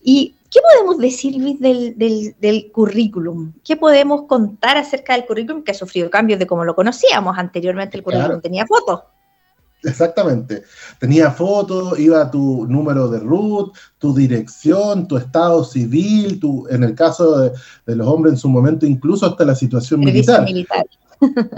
Y 0.03 0.35
¿Qué 0.55 0.61
podemos 0.61 0.99
decir, 0.99 1.35
Luis, 1.35 1.59
del, 1.59 2.71
currículum? 2.71 3.55
¿Qué 3.65 3.77
podemos 3.77 4.23
contar 4.29 4.77
acerca 4.77 5.15
del 5.15 5.27
currículum 5.27 5.65
que 5.65 5.73
ha 5.73 5.75
sufrido 5.75 6.09
cambios 6.09 6.39
de 6.39 6.47
como 6.47 6.65
lo 6.65 6.77
conocíamos? 6.77 7.37
Anteriormente 7.37 7.97
el 7.97 8.05
currículum 8.05 8.41
tenía 8.41 8.65
fotos. 8.65 9.01
Exactamente. 9.83 10.63
Tenía 11.01 11.33
fotos, 11.33 11.99
iba 11.99 12.31
tu 12.31 12.67
número 12.69 13.09
de 13.09 13.19
root, 13.19 13.75
tu 13.99 14.15
dirección, 14.15 15.09
tu 15.09 15.17
estado 15.17 15.65
civil, 15.65 16.39
tu, 16.39 16.69
en 16.69 16.85
el 16.85 16.95
caso 16.95 17.41
de, 17.41 17.97
los 17.97 18.07
hombres 18.07 18.35
en 18.35 18.39
su 18.39 18.49
momento, 18.49 18.87
incluso 18.87 19.27
hasta 19.27 19.45
la 19.45 19.57
situación 19.57 19.99
militar. 19.99 20.45
militar. 20.45 20.87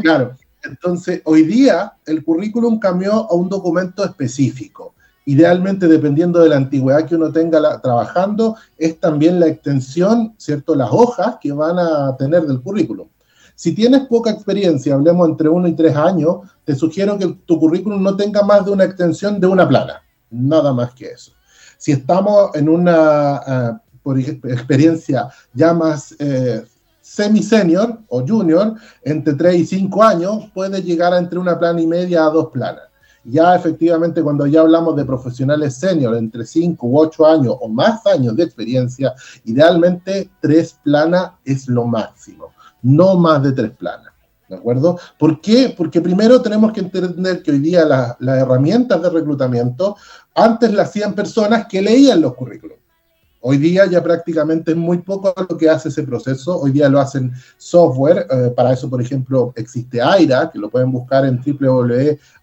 claro. 0.01 0.35
Entonces, 0.65 1.21
hoy 1.25 1.43
día 1.43 1.93
el 2.07 2.25
currículum 2.25 2.79
cambió 2.79 3.13
a 3.13 3.35
un 3.35 3.51
documento 3.51 4.03
específico 4.07 4.96
idealmente 5.27 5.89
dependiendo 5.89 6.41
de 6.41 6.49
la 6.49 6.57
antigüedad 6.57 7.05
que 7.05 7.17
uno 7.17 7.31
tenga 7.33 7.81
trabajando, 7.81 8.57
es 8.79 8.99
también 8.99 9.39
la 9.39 9.49
extensión, 9.49 10.35
¿cierto? 10.39 10.75
Las 10.75 10.89
hojas 10.91 11.37
que 11.41 11.53
van 11.53 11.79
a 11.79 12.17
tener 12.17 12.47
del 12.47 12.63
currículum. 12.63 13.09
Si 13.57 13.75
tienes 13.75 14.07
poca 14.07 14.31
experiencia, 14.31 14.95
hablemos 14.95 15.29
entre 15.29 15.49
uno 15.49 15.67
y 15.67 15.75
tres 15.75 15.97
años, 15.97 16.39
te 16.65 16.75
sugiero 16.75 17.19
que 17.19 17.39
tu 17.45 17.59
currículum 17.59 18.03
no 18.03 18.17
tenga 18.17 18.43
más 18.43 18.65
de 18.65 18.71
una 18.71 18.85
extensión 18.85 19.41
de 19.41 19.47
una 19.47 19.69
plana, 19.69 20.03
nada 20.31 20.73
más 20.73 20.95
que 20.95 21.11
eso. 21.11 21.33
Si 21.77 21.93
estamos 21.93 22.55
en 22.55 22.69
una 22.69 23.81
eh, 24.07 24.41
experiencia 24.45 25.29
ya 25.53 25.75
más 25.75 26.15
eh, 26.19 26.65
semi-senior 27.01 27.99
o 28.09 28.25
junior, 28.25 28.75
entre 29.03 29.35
tres 29.35 29.57
y 29.57 29.67
cinco 29.67 30.03
años, 30.05 30.45
puede 30.55 30.83
llegar 30.83 31.13
a 31.13 31.19
entre 31.19 31.39
una 31.39 31.59
plana 31.59 31.81
y 31.81 31.87
media 31.87 32.27
a 32.27 32.31
dos 32.31 32.51
planas. 32.53 32.86
Ya 33.29 33.57
efectivamente, 33.57 34.23
cuando 34.23 34.47
ya 34.47 34.61
hablamos 34.61 34.95
de 34.95 35.05
profesionales 35.05 35.75
senior 35.75 36.17
entre 36.17 36.47
5 36.47 36.87
u 36.87 36.99
8 36.99 37.27
años 37.27 37.57
o 37.61 37.69
más 37.69 38.07
años 38.07 38.37
de 38.37 38.45
experiencia, 38.45 39.15
idealmente 39.45 40.31
tres 40.41 40.79
planas 40.85 41.33
es 41.45 41.67
lo 41.67 41.87
máximo, 41.87 42.53
no 42.83 43.17
más 43.17 43.43
de 43.43 43.53
tres 43.53 43.73
planas. 43.73 44.13
¿De 44.49 44.55
acuerdo? 44.55 44.97
¿Por 45.19 45.41
qué? 45.41 45.75
Porque 45.77 46.01
primero 46.01 46.41
tenemos 46.41 46.73
que 46.73 46.79
entender 46.79 47.43
que 47.43 47.51
hoy 47.51 47.59
día 47.59 47.85
las 47.85 48.39
herramientas 48.39 49.03
de 49.03 49.11
reclutamiento 49.11 49.97
antes 50.33 50.73
las 50.73 50.91
hacían 50.91 51.13
personas 51.13 51.67
que 51.67 51.83
leían 51.83 52.21
los 52.21 52.35
currículos. 52.35 52.77
Hoy 53.49 53.59
día 53.59 53.87
ya 53.87 54.03
prácticamente 54.03 54.73
es 54.73 54.77
muy 54.77 54.99
poco 54.99 55.33
lo 55.49 55.57
que 55.57 55.71
hace 55.71 55.89
ese 55.89 56.03
proceso. 56.03 56.59
Hoy 56.59 56.73
día 56.73 56.89
lo 56.89 56.99
hacen 56.99 57.33
software. 57.57 58.27
Eh, 58.29 58.53
para 58.57 58.73
eso, 58.73 58.91
por 58.91 59.01
ejemplo, 59.01 59.53
existe 59.55 60.03
AIRA, 60.03 60.51
que 60.51 60.59
lo 60.59 60.69
pueden 60.69 60.91
buscar 60.91 61.25
en 61.25 61.41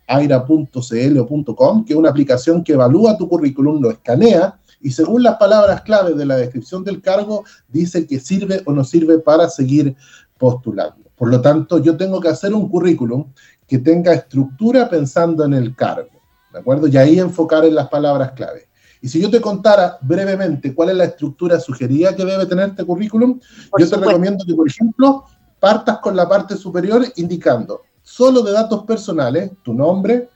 www.aira.cl 0.07 1.19
o 1.19 1.55
.com, 1.55 1.85
que 1.85 1.93
es 1.93 1.99
una 1.99 2.09
aplicación 2.09 2.63
que 2.63 2.73
evalúa 2.73 3.17
tu 3.17 3.27
currículum, 3.27 3.81
lo 3.81 3.91
escanea 3.91 4.59
y 4.81 4.91
según 4.91 5.23
las 5.23 5.37
palabras 5.37 5.81
clave 5.81 6.13
de 6.13 6.25
la 6.25 6.35
descripción 6.35 6.83
del 6.83 7.01
cargo, 7.01 7.45
dice 7.69 8.05
que 8.05 8.19
sirve 8.19 8.61
o 8.65 8.73
no 8.73 8.83
sirve 8.83 9.17
para 9.19 9.47
seguir 9.49 9.95
postulando. 10.37 11.09
Por 11.15 11.29
lo 11.29 11.39
tanto, 11.39 11.79
yo 11.79 11.95
tengo 11.95 12.19
que 12.19 12.27
hacer 12.27 12.53
un 12.53 12.67
currículum 12.67 13.31
que 13.65 13.79
tenga 13.79 14.13
estructura 14.13 14.89
pensando 14.89 15.45
en 15.45 15.53
el 15.53 15.73
cargo. 15.73 16.09
¿De 16.51 16.59
acuerdo? 16.59 16.87
Y 16.87 16.97
ahí 16.97 17.17
enfocar 17.17 17.63
en 17.63 17.75
las 17.75 17.87
palabras 17.87 18.33
clave. 18.33 18.67
Y 19.01 19.07
si 19.07 19.21
yo 19.21 19.29
te 19.29 19.39
contara 19.39 19.97
brevemente 20.01 20.75
cuál 20.75 20.89
es 20.89 20.95
la 20.95 21.05
estructura 21.05 21.59
sugerida 21.59 22.15
que 22.15 22.25
debe 22.25 22.45
tener 22.45 22.69
este 22.69 22.83
currículum, 22.83 23.39
yo 23.77 23.89
te 23.89 23.95
recomiendo 23.95 24.43
que, 24.45 24.53
por 24.53 24.67
ejemplo, 24.67 25.23
partas 25.59 25.99
con 25.99 26.15
la 26.15 26.27
parte 26.27 26.57
superior 26.57 27.05
indicando 27.15 27.81
solo 28.03 28.41
de 28.41 28.51
datos 28.51 28.83
personales, 28.83 29.51
tu 29.63 29.73
nombre, 29.73 30.29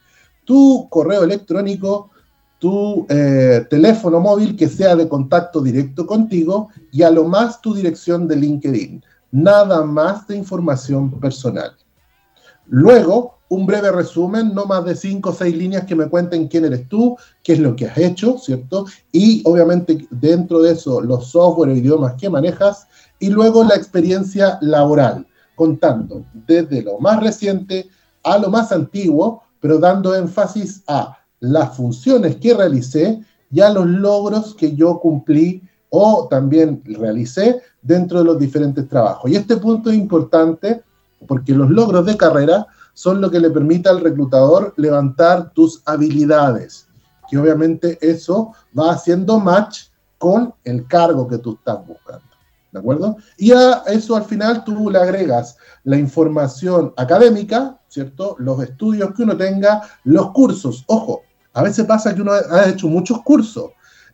tu 0.44 0.88
correo 0.90 1.22
electrónico, 1.22 2.10
tu 2.58 3.06
eh, 3.08 3.66
teléfono 3.70 4.18
móvil 4.20 4.56
que 4.56 4.68
sea 4.68 4.96
de 4.96 5.08
contacto 5.08 5.60
directo 5.60 6.06
contigo 6.06 6.70
y 6.90 7.02
a 7.02 7.10
lo 7.10 7.24
más 7.24 7.60
tu 7.60 7.74
dirección 7.74 8.26
de 8.26 8.36
LinkedIn. 8.36 9.04
Nada 9.30 9.84
más 9.84 10.26
de 10.26 10.36
información 10.36 11.20
personal. 11.20 11.76
Luego, 12.66 13.38
un 13.50 13.66
breve 13.66 13.90
resumen, 13.92 14.54
no 14.54 14.66
más 14.66 14.84
de 14.84 14.94
cinco 14.94 15.30
o 15.30 15.32
seis 15.32 15.56
líneas 15.56 15.84
que 15.84 15.94
me 15.94 16.08
cuenten 16.08 16.48
quién 16.48 16.64
eres 16.64 16.88
tú, 16.88 17.16
qué 17.42 17.54
es 17.54 17.58
lo 17.58 17.74
que 17.76 17.86
has 17.86 17.96
hecho, 17.96 18.38
¿cierto? 18.38 18.86
Y 19.12 19.42
obviamente 19.44 20.06
dentro 20.10 20.60
de 20.60 20.72
eso 20.72 21.00
los 21.00 21.28
software 21.28 21.70
o 21.70 21.76
idiomas 21.76 22.14
que 22.14 22.28
manejas 22.28 22.86
y 23.18 23.30
luego 23.30 23.64
la 23.64 23.74
experiencia 23.74 24.58
laboral, 24.60 25.26
contando 25.58 26.24
desde 26.46 26.82
lo 26.82 27.00
más 27.00 27.20
reciente 27.20 27.90
a 28.22 28.38
lo 28.38 28.48
más 28.48 28.70
antiguo, 28.70 29.42
pero 29.60 29.78
dando 29.78 30.14
énfasis 30.14 30.84
a 30.86 31.18
las 31.40 31.76
funciones 31.76 32.36
que 32.36 32.54
realicé 32.54 33.20
y 33.50 33.60
a 33.60 33.70
los 33.70 33.86
logros 33.86 34.54
que 34.54 34.76
yo 34.76 35.00
cumplí 35.00 35.60
o 35.90 36.28
también 36.30 36.80
realicé 36.84 37.60
dentro 37.82 38.20
de 38.20 38.24
los 38.26 38.38
diferentes 38.38 38.88
trabajos. 38.88 39.30
Y 39.30 39.36
este 39.36 39.56
punto 39.56 39.90
es 39.90 39.96
importante 39.96 40.82
porque 41.26 41.52
los 41.52 41.70
logros 41.70 42.06
de 42.06 42.16
carrera 42.16 42.66
son 42.94 43.20
lo 43.20 43.28
que 43.28 43.40
le 43.40 43.50
permite 43.50 43.88
al 43.88 44.00
reclutador 44.00 44.74
levantar 44.76 45.50
tus 45.50 45.82
habilidades, 45.86 46.86
que 47.28 47.38
obviamente 47.38 47.98
eso 48.00 48.52
va 48.78 48.92
haciendo 48.92 49.40
match 49.40 49.86
con 50.18 50.54
el 50.64 50.86
cargo 50.86 51.26
que 51.26 51.38
tú 51.38 51.54
estás 51.54 51.84
buscando. 51.84 52.27
¿De 52.78 52.80
acuerdo? 52.80 53.16
Y 53.36 53.50
a 53.50 53.82
eso 53.88 54.14
al 54.14 54.24
final 54.24 54.62
tú 54.62 54.88
le 54.88 54.98
agregas 54.98 55.56
la 55.82 55.96
información 55.96 56.92
académica, 56.96 57.80
¿cierto? 57.88 58.36
Los 58.38 58.62
estudios 58.62 59.12
que 59.14 59.24
uno 59.24 59.36
tenga, 59.36 59.82
los 60.04 60.30
cursos. 60.30 60.84
Ojo, 60.86 61.22
a 61.54 61.64
veces 61.64 61.84
pasa 61.86 62.14
que 62.14 62.22
uno 62.22 62.30
ha 62.32 62.68
hecho 62.68 62.86
muchos 62.86 63.20
cursos. 63.22 63.72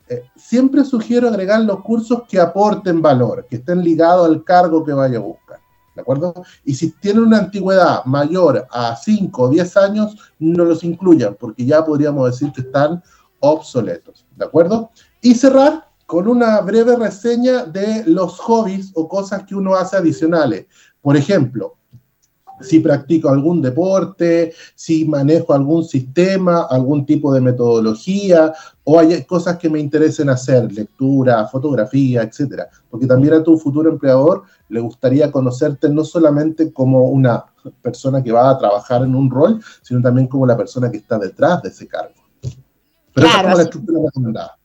Eh, 0.08 0.22
siempre 0.34 0.82
sugiero 0.82 1.28
agregar 1.28 1.60
los 1.60 1.82
cursos 1.82 2.22
que 2.26 2.40
aporten 2.40 3.02
valor, 3.02 3.46
que 3.50 3.56
estén 3.56 3.82
ligados 3.82 4.26
al 4.26 4.42
cargo 4.44 4.82
que 4.82 4.94
vaya 4.94 5.18
a 5.18 5.22
buscar. 5.22 5.58
¿de 5.94 6.00
acuerdo? 6.00 6.34
Y 6.64 6.74
si 6.74 6.90
tienen 6.92 7.24
una 7.24 7.38
antigüedad 7.38 8.04
mayor 8.06 8.66
a 8.70 8.96
5 8.96 9.42
o 9.42 9.48
10 9.50 9.76
años, 9.76 10.16
no 10.38 10.64
los 10.64 10.82
incluyan, 10.84 11.36
porque 11.38 11.66
ya 11.66 11.84
podríamos 11.84 12.30
decir 12.30 12.50
que 12.50 12.62
están 12.62 13.02
obsoletos, 13.40 14.26
¿de 14.36 14.44
acuerdo? 14.44 14.90
Y 15.20 15.34
cerrar 15.34 15.86
con 16.06 16.28
una 16.28 16.60
breve 16.60 16.96
reseña 16.96 17.64
de 17.64 18.04
los 18.06 18.38
hobbies 18.38 18.92
o 18.94 19.08
cosas 19.08 19.44
que 19.44 19.54
uno 19.54 19.74
hace 19.74 19.96
adicionales. 19.96 20.66
Por 21.00 21.16
ejemplo, 21.16 21.76
si 22.60 22.80
practico 22.80 23.28
algún 23.28 23.60
deporte, 23.60 24.52
si 24.74 25.04
manejo 25.04 25.52
algún 25.52 25.84
sistema, 25.84 26.66
algún 26.70 27.04
tipo 27.04 27.32
de 27.32 27.40
metodología, 27.40 28.52
o 28.84 28.98
hay 28.98 29.24
cosas 29.24 29.58
que 29.58 29.68
me 29.68 29.80
interesen 29.80 30.28
hacer, 30.28 30.70
lectura, 30.72 31.46
fotografía, 31.48 32.22
etcétera. 32.22 32.68
Porque 32.90 33.06
también 33.06 33.34
a 33.34 33.42
tu 33.42 33.58
futuro 33.58 33.90
empleador 33.90 34.44
le 34.68 34.80
gustaría 34.80 35.32
conocerte 35.32 35.88
no 35.88 36.04
solamente 36.04 36.72
como 36.72 37.04
una 37.04 37.44
persona 37.82 38.22
que 38.22 38.32
va 38.32 38.50
a 38.50 38.58
trabajar 38.58 39.02
en 39.02 39.14
un 39.14 39.30
rol, 39.30 39.62
sino 39.82 40.00
también 40.00 40.26
como 40.28 40.46
la 40.46 40.56
persona 40.56 40.90
que 40.90 40.98
está 40.98 41.18
detrás 41.18 41.62
de 41.62 41.70
ese 41.70 41.88
cargo. 41.88 42.14
Pero 43.14 43.28
claro, 43.28 43.50
es 43.50 43.56
la 43.56 43.62
estructura 43.62 44.00
recomendada. 44.04 44.58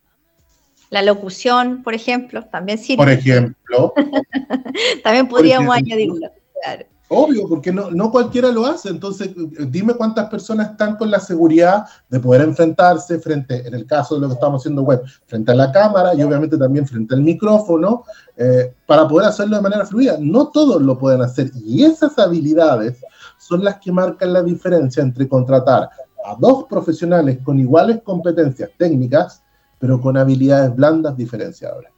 La 0.89 1.01
locución, 1.01 1.83
por 1.83 1.93
ejemplo, 1.93 2.43
también 2.45 2.77
sirve. 2.77 2.97
Por 2.97 3.09
ejemplo. 3.09 3.93
también 5.03 5.27
podríamos 5.27 5.75
añadirlo. 5.75 6.31
Claro. 6.63 6.85
Obvio, 7.11 7.49
porque 7.49 7.71
no, 7.71 7.89
no 7.89 8.11
cualquiera 8.11 8.49
lo 8.49 8.65
hace. 8.65 8.89
Entonces, 8.89 9.31
dime 9.67 9.95
cuántas 9.95 10.29
personas 10.29 10.71
están 10.71 10.95
con 10.95 11.09
la 11.09 11.19
seguridad 11.19 11.85
de 12.07 12.19
poder 12.19 12.41
enfrentarse 12.41 13.17
frente, 13.17 13.67
en 13.67 13.73
el 13.73 13.87
caso 13.87 14.15
de 14.15 14.21
lo 14.21 14.27
que 14.27 14.35
estamos 14.35 14.61
haciendo 14.61 14.83
web, 14.83 15.01
frente 15.25 15.51
a 15.51 15.55
la 15.55 15.71
cámara 15.71 16.13
y 16.13 16.21
obviamente 16.21 16.55
también 16.55 16.85
frente 16.85 17.15
al 17.15 17.21
micrófono, 17.21 18.03
eh, 18.37 18.75
para 18.85 19.07
poder 19.07 19.27
hacerlo 19.27 19.55
de 19.55 19.63
manera 19.63 19.87
fluida. 19.87 20.17
No 20.19 20.49
todos 20.49 20.81
lo 20.83 20.99
pueden 20.99 21.21
hacer 21.21 21.51
y 21.55 21.83
esas 21.83 22.17
habilidades 22.19 23.01
son 23.39 23.63
las 23.63 23.79
que 23.79 23.91
marcan 23.91 24.31
la 24.31 24.43
diferencia 24.43 25.01
entre 25.01 25.27
contratar 25.27 25.89
a 26.25 26.35
dos 26.39 26.65
profesionales 26.65 27.39
con 27.43 27.57
iguales 27.57 28.01
competencias 28.03 28.69
técnicas, 28.77 29.41
pero 29.79 29.99
con 29.99 30.17
habilidades 30.17 30.75
blandas 30.75 31.17
diferenciadoras. 31.17 31.91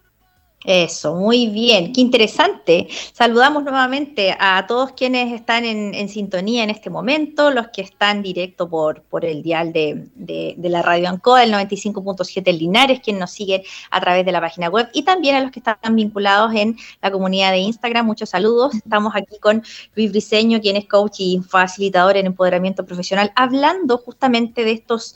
Eso, 0.64 1.16
muy 1.16 1.48
bien, 1.48 1.92
qué 1.92 2.02
interesante. 2.02 2.88
Saludamos 3.14 3.64
nuevamente 3.64 4.36
a 4.40 4.68
todos 4.68 4.92
quienes 4.92 5.34
están 5.34 5.66
en, 5.66 6.08
sintonía 6.08 6.64
en 6.64 6.70
este 6.70 6.92
momento, 6.92 7.50
los 7.50 7.70
que 7.70 7.82
están 7.82 8.22
directo 8.22 8.70
por, 8.70 9.02
por 9.02 9.26
el 9.26 9.42
dial 9.42 9.74
de, 9.74 10.56
la 10.62 10.84
radio 10.84 11.10
Ancoa, 11.10 11.44
el 11.44 11.52
95.7 11.52 12.56
Linares, 12.56 13.00
quienes 13.00 13.22
nos 13.22 13.32
siguen 13.32 13.64
a 13.90 14.00
través 14.02 14.24
de 14.24 14.32
la 14.32 14.40
página 14.40 14.70
web 14.70 14.88
y 14.94 15.02
también 15.02 15.36
a 15.36 15.42
los 15.42 15.50
que 15.50 15.62
están 15.62 15.96
vinculados 15.96 16.54
en 16.54 16.78
la 17.02 17.10
comunidad 17.10 17.52
de 17.52 17.58
Instagram. 17.58 18.06
Muchos 18.06 18.30
saludos. 18.30 18.76
Estamos 18.76 19.14
aquí 19.16 19.40
con 19.40 19.64
Luis 19.96 20.12
Briseño, 20.12 20.62
quien 20.62 20.76
es 20.76 20.86
coach 20.88 21.22
y 21.22 21.40
facilitador 21.40 22.18
en 22.18 22.28
empoderamiento 22.28 22.86
profesional, 22.86 23.32
hablando 23.36 23.98
justamente 23.98 24.64
de 24.64 24.74
estos 24.74 25.16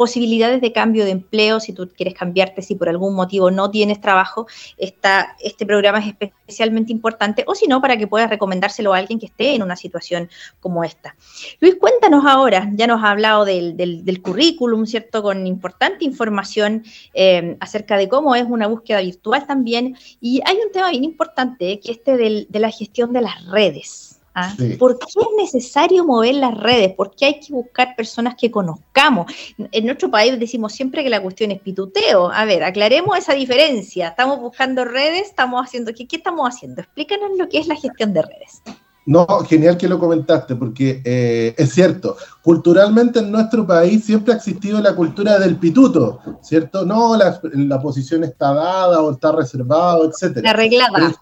posibilidades 0.00 0.62
de 0.62 0.72
cambio 0.72 1.04
de 1.04 1.10
empleo, 1.10 1.60
si 1.60 1.74
tú 1.74 1.90
quieres 1.94 2.14
cambiarte, 2.14 2.62
si 2.62 2.74
por 2.74 2.88
algún 2.88 3.14
motivo 3.14 3.50
no 3.50 3.70
tienes 3.70 4.00
trabajo, 4.00 4.46
está, 4.78 5.36
este 5.40 5.66
programa 5.66 5.98
es 5.98 6.14
especialmente 6.18 6.90
importante, 6.90 7.44
o 7.46 7.54
si 7.54 7.66
no, 7.66 7.82
para 7.82 7.98
que 7.98 8.06
puedas 8.06 8.30
recomendárselo 8.30 8.94
a 8.94 8.96
alguien 8.96 9.18
que 9.18 9.26
esté 9.26 9.54
en 9.54 9.62
una 9.62 9.76
situación 9.76 10.30
como 10.58 10.84
esta. 10.84 11.14
Luis, 11.60 11.74
cuéntanos 11.78 12.24
ahora, 12.24 12.70
ya 12.72 12.86
nos 12.86 13.04
ha 13.04 13.10
hablado 13.10 13.44
del, 13.44 13.76
del, 13.76 14.22
currículum, 14.22 14.86
¿cierto? 14.86 15.22
Con 15.22 15.46
importante 15.46 16.06
información 16.06 16.82
eh, 17.12 17.58
acerca 17.60 17.98
de 17.98 18.08
cómo 18.08 18.34
es 18.34 18.46
una 18.48 18.68
búsqueda 18.68 19.02
virtual 19.02 19.46
también, 19.46 19.98
y 20.18 20.40
hay 20.46 20.56
un 20.64 20.72
tema 20.72 20.88
bien 20.88 21.04
importante, 21.04 21.78
que 21.78 21.92
este 21.92 22.16
de 22.16 22.58
la 22.58 22.70
gestión 22.70 23.12
de 23.12 23.20
las 23.20 23.46
redes. 23.48 24.19
¿Ah? 24.34 24.54
¿Por 24.78 24.98
qué 24.98 25.06
es 25.06 25.26
necesario 25.36 26.04
mover 26.04 26.34
las 26.36 26.56
redes? 26.56 26.94
¿Por 26.94 27.14
qué 27.14 27.26
hay 27.26 27.40
que 27.40 27.52
buscar 27.52 27.94
personas 27.96 28.34
que 28.36 28.50
conozcamos? 28.50 29.32
En 29.72 29.86
nuestro 29.86 30.10
país 30.10 30.38
decimos 30.38 30.72
siempre 30.72 31.02
que 31.02 31.10
la 31.10 31.22
cuestión 31.22 31.50
es 31.50 31.60
pituteo. 31.60 32.30
A 32.30 32.44
ver, 32.44 32.62
aclaremos 32.64 33.16
esa 33.18 33.34
diferencia. 33.34 34.08
Estamos 34.08 34.40
buscando 34.40 34.84
redes, 34.84 35.28
estamos 35.28 35.64
haciendo, 35.64 35.92
¿qué, 35.94 36.06
qué 36.06 36.16
estamos 36.16 36.48
haciendo? 36.48 36.80
Explícanos 36.80 37.30
lo 37.38 37.48
que 37.48 37.58
es 37.58 37.66
la 37.66 37.76
gestión 37.76 38.12
de 38.12 38.22
redes. 38.22 38.62
No, 39.06 39.26
genial 39.40 39.76
que 39.76 39.88
lo 39.88 39.98
comentaste, 39.98 40.54
porque 40.54 41.02
eh, 41.04 41.54
es 41.56 41.72
cierto, 41.72 42.16
culturalmente 42.42 43.20
en 43.20 43.32
nuestro 43.32 43.66
país 43.66 44.04
siempre 44.04 44.34
ha 44.34 44.36
existido 44.36 44.80
la 44.80 44.94
cultura 44.94 45.38
del 45.38 45.56
pituto, 45.56 46.20
¿cierto? 46.42 46.84
No, 46.84 47.16
la, 47.16 47.40
la 47.54 47.80
posición 47.80 48.24
está 48.24 48.52
dada 48.52 49.00
o 49.00 49.12
está 49.12 49.32
reservada, 49.32 50.04
etc. 50.04 50.36
Está 50.36 50.50
arreglada. 50.50 51.12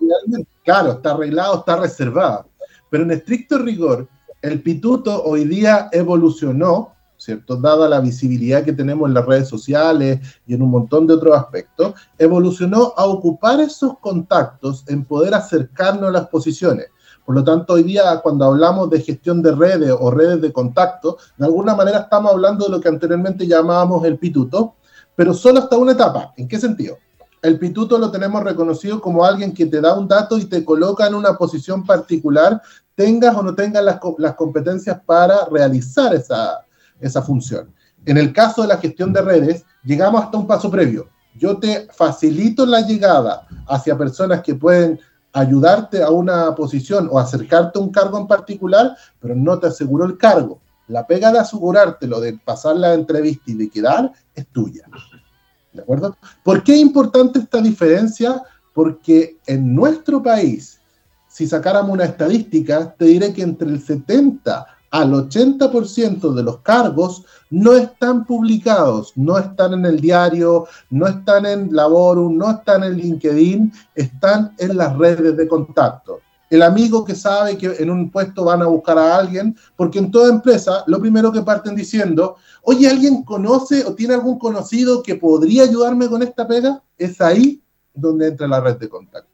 Claro, 0.64 0.92
está 0.92 1.12
arreglado, 1.12 1.60
está 1.60 1.76
reservada. 1.76 2.47
Pero 2.90 3.04
en 3.04 3.10
estricto 3.10 3.58
rigor, 3.58 4.08
el 4.42 4.62
pituto 4.62 5.24
hoy 5.24 5.44
día 5.44 5.88
evolucionó, 5.92 6.92
¿cierto? 7.16 7.56
Dada 7.56 7.88
la 7.88 8.00
visibilidad 8.00 8.64
que 8.64 8.72
tenemos 8.72 9.08
en 9.08 9.14
las 9.14 9.26
redes 9.26 9.48
sociales 9.48 10.20
y 10.46 10.54
en 10.54 10.62
un 10.62 10.70
montón 10.70 11.06
de 11.06 11.14
otros 11.14 11.36
aspectos, 11.36 11.94
evolucionó 12.18 12.94
a 12.96 13.06
ocupar 13.06 13.60
esos 13.60 13.98
contactos 13.98 14.84
en 14.88 15.04
poder 15.04 15.34
acercarnos 15.34 16.08
a 16.08 16.12
las 16.12 16.28
posiciones. 16.28 16.86
Por 17.26 17.34
lo 17.34 17.44
tanto, 17.44 17.74
hoy 17.74 17.82
día 17.82 18.20
cuando 18.22 18.46
hablamos 18.46 18.88
de 18.88 19.02
gestión 19.02 19.42
de 19.42 19.52
redes 19.52 19.94
o 19.98 20.10
redes 20.10 20.40
de 20.40 20.52
contacto, 20.52 21.18
de 21.36 21.44
alguna 21.44 21.74
manera 21.74 21.98
estamos 21.98 22.32
hablando 22.32 22.64
de 22.64 22.70
lo 22.70 22.80
que 22.80 22.88
anteriormente 22.88 23.46
llamábamos 23.46 24.04
el 24.06 24.16
pituto, 24.16 24.76
pero 25.14 25.34
solo 25.34 25.58
hasta 25.58 25.76
una 25.76 25.92
etapa. 25.92 26.32
¿En 26.36 26.48
qué 26.48 26.58
sentido? 26.58 26.96
El 27.42 27.58
pituto 27.58 27.98
lo 27.98 28.10
tenemos 28.10 28.42
reconocido 28.42 29.00
como 29.00 29.24
alguien 29.24 29.54
que 29.54 29.66
te 29.66 29.80
da 29.80 29.96
un 29.96 30.08
dato 30.08 30.38
y 30.38 30.44
te 30.44 30.64
coloca 30.64 31.06
en 31.06 31.14
una 31.14 31.34
posición 31.34 31.84
particular, 31.84 32.60
tengas 32.94 33.36
o 33.36 33.42
no 33.42 33.54
tengas 33.54 33.84
las, 33.84 34.34
competencias 34.34 35.00
para 35.06 35.44
realizar 35.46 36.14
esa, 36.14 37.22
función. 37.22 37.72
En 38.04 38.16
el 38.16 38.32
caso 38.32 38.62
de 38.62 38.68
la 38.68 38.78
gestión 38.78 39.12
de 39.12 39.22
redes, 39.22 39.64
llegamos 39.84 40.24
hasta 40.24 40.38
un 40.38 40.46
paso 40.46 40.70
previo. 40.70 41.08
Yo 41.38 41.58
te 41.58 41.86
facilito 41.92 42.66
la 42.66 42.80
llegada 42.80 43.46
hacia 43.68 43.96
personas 43.96 44.42
que 44.42 44.56
pueden 44.56 44.98
ayudarte 45.32 46.02
a 46.02 46.10
una 46.10 46.54
posición 46.54 47.08
o 47.12 47.18
acercarte 47.18 47.78
a 47.78 47.82
un 47.82 47.92
cargo 47.92 48.18
en 48.18 48.26
particular, 48.26 48.96
pero 49.20 49.36
no 49.36 49.58
te 49.58 49.68
aseguro 49.68 50.04
el 50.04 50.18
cargo. 50.18 50.60
La 50.88 51.06
pega 51.06 51.30
de 51.30 51.38
asegurártelo, 51.38 52.18
de 52.18 52.32
pasar 52.38 52.76
la 52.76 52.94
entrevista 52.94 53.50
y 53.50 53.54
de 53.54 53.68
quedar, 53.68 54.10
es 54.34 54.46
tuya. 54.48 54.84
¿De 55.78 55.82
acuerdo? 55.82 56.16
¿Por 56.42 56.64
qué 56.64 56.74
es 56.74 56.80
importante 56.80 57.38
esta 57.38 57.62
diferencia? 57.62 58.42
Porque 58.74 59.38
en 59.46 59.76
nuestro 59.76 60.20
país, 60.20 60.80
si 61.28 61.46
sacáramos 61.46 61.92
una 61.92 62.06
estadística, 62.06 62.92
te 62.98 63.04
diré 63.04 63.32
que 63.32 63.42
entre 63.42 63.68
el 63.68 63.80
70 63.80 64.66
al 64.90 65.12
80% 65.12 66.34
de 66.34 66.42
los 66.42 66.58
cargos 66.62 67.24
no 67.50 67.74
están 67.74 68.24
publicados, 68.24 69.12
no 69.14 69.38
están 69.38 69.74
en 69.74 69.86
el 69.86 70.00
diario, 70.00 70.66
no 70.90 71.06
están 71.06 71.46
en 71.46 71.68
Laborum, 71.72 72.36
no 72.36 72.50
están 72.50 72.82
en 72.82 72.96
LinkedIn, 72.96 73.72
están 73.94 74.54
en 74.58 74.76
las 74.76 74.98
redes 74.98 75.36
de 75.36 75.46
contacto. 75.46 76.18
El 76.50 76.62
amigo 76.62 77.04
que 77.04 77.14
sabe 77.14 77.58
que 77.58 77.66
en 77.78 77.90
un 77.90 78.10
puesto 78.10 78.44
van 78.44 78.62
a 78.62 78.66
buscar 78.66 78.98
a 78.98 79.16
alguien, 79.16 79.56
porque 79.76 79.98
en 79.98 80.10
toda 80.10 80.30
empresa 80.30 80.84
lo 80.86 81.00
primero 81.00 81.30
que 81.30 81.42
parten 81.42 81.74
diciendo, 81.74 82.36
oye, 82.62 82.88
¿alguien 82.88 83.22
conoce 83.22 83.84
o 83.84 83.94
tiene 83.94 84.14
algún 84.14 84.38
conocido 84.38 85.02
que 85.02 85.16
podría 85.16 85.64
ayudarme 85.64 86.08
con 86.08 86.22
esta 86.22 86.46
pega? 86.46 86.82
Es 86.96 87.20
ahí 87.20 87.62
donde 87.94 88.28
entra 88.28 88.48
la 88.48 88.60
red 88.60 88.76
de 88.76 88.88
contacto. 88.88 89.28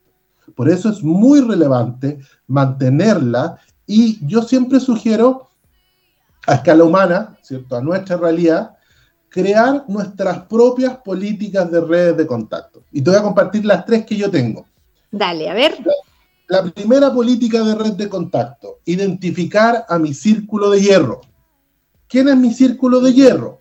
Por 0.55 0.69
eso 0.69 0.89
es 0.89 1.03
muy 1.03 1.41
relevante 1.41 2.19
mantenerla 2.47 3.59
y 3.87 4.25
yo 4.25 4.41
siempre 4.41 4.79
sugiero 4.79 5.47
a 6.47 6.55
escala 6.55 6.83
humana, 6.83 7.37
¿cierto? 7.41 7.75
A 7.75 7.81
nuestra 7.81 8.17
realidad, 8.17 8.75
crear 9.29 9.83
nuestras 9.87 10.43
propias 10.43 10.97
políticas 10.97 11.69
de 11.71 11.81
redes 11.81 12.17
de 12.17 12.27
contacto. 12.27 12.83
Y 12.91 13.01
te 13.01 13.09
voy 13.09 13.19
a 13.19 13.23
compartir 13.23 13.65
las 13.65 13.85
tres 13.85 14.05
que 14.05 14.15
yo 14.15 14.29
tengo. 14.29 14.65
Dale, 15.11 15.49
a 15.49 15.53
ver. 15.53 15.77
La, 16.47 16.63
primera 16.63 17.13
política 17.13 17.63
de 17.63 17.75
red 17.75 17.93
de 17.93 18.09
contacto, 18.09 18.79
identificar 18.85 19.85
a 19.87 19.97
mi 19.97 20.13
círculo 20.13 20.69
de 20.69 20.81
hierro. 20.81 21.21
¿Quién 22.07 22.29
es 22.29 22.37
mi 22.37 22.53
círculo 22.53 22.99
de 22.99 23.13
hierro? 23.13 23.59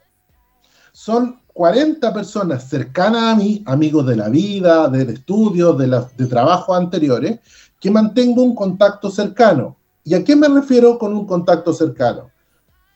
Son 0.93 1.41
40 1.55 2.13
personas 2.13 2.69
cercanas 2.69 3.33
a 3.33 3.37
mí, 3.37 3.63
amigos 3.67 4.07
de 4.07 4.17
la 4.17 4.29
vida, 4.29 4.89
del 4.89 5.11
estudio, 5.11 5.73
de, 5.73 5.87
de 6.17 6.27
trabajos 6.27 6.77
anteriores, 6.77 7.41
que 7.81 7.91
mantengo 7.91 8.43
un 8.43 8.55
contacto 8.55 9.11
cercano. 9.11 9.77
¿Y 10.05 10.15
a 10.15 10.23
qué 10.23 10.37
me 10.37 10.49
refiero 10.49 10.99
con 10.99 11.15
un 11.15 11.27
contacto 11.27 11.73
cercano? 11.73 12.31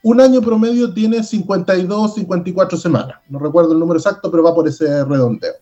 Un 0.02 0.20
año 0.20 0.40
promedio 0.40 0.92
tiene 0.92 1.22
52, 1.22 2.14
54 2.14 2.78
semanas. 2.78 3.18
No 3.28 3.38
recuerdo 3.38 3.72
el 3.72 3.78
número 3.78 3.98
exacto, 3.98 4.30
pero 4.30 4.42
va 4.42 4.54
por 4.54 4.68
ese 4.68 5.04
redondeo. 5.04 5.54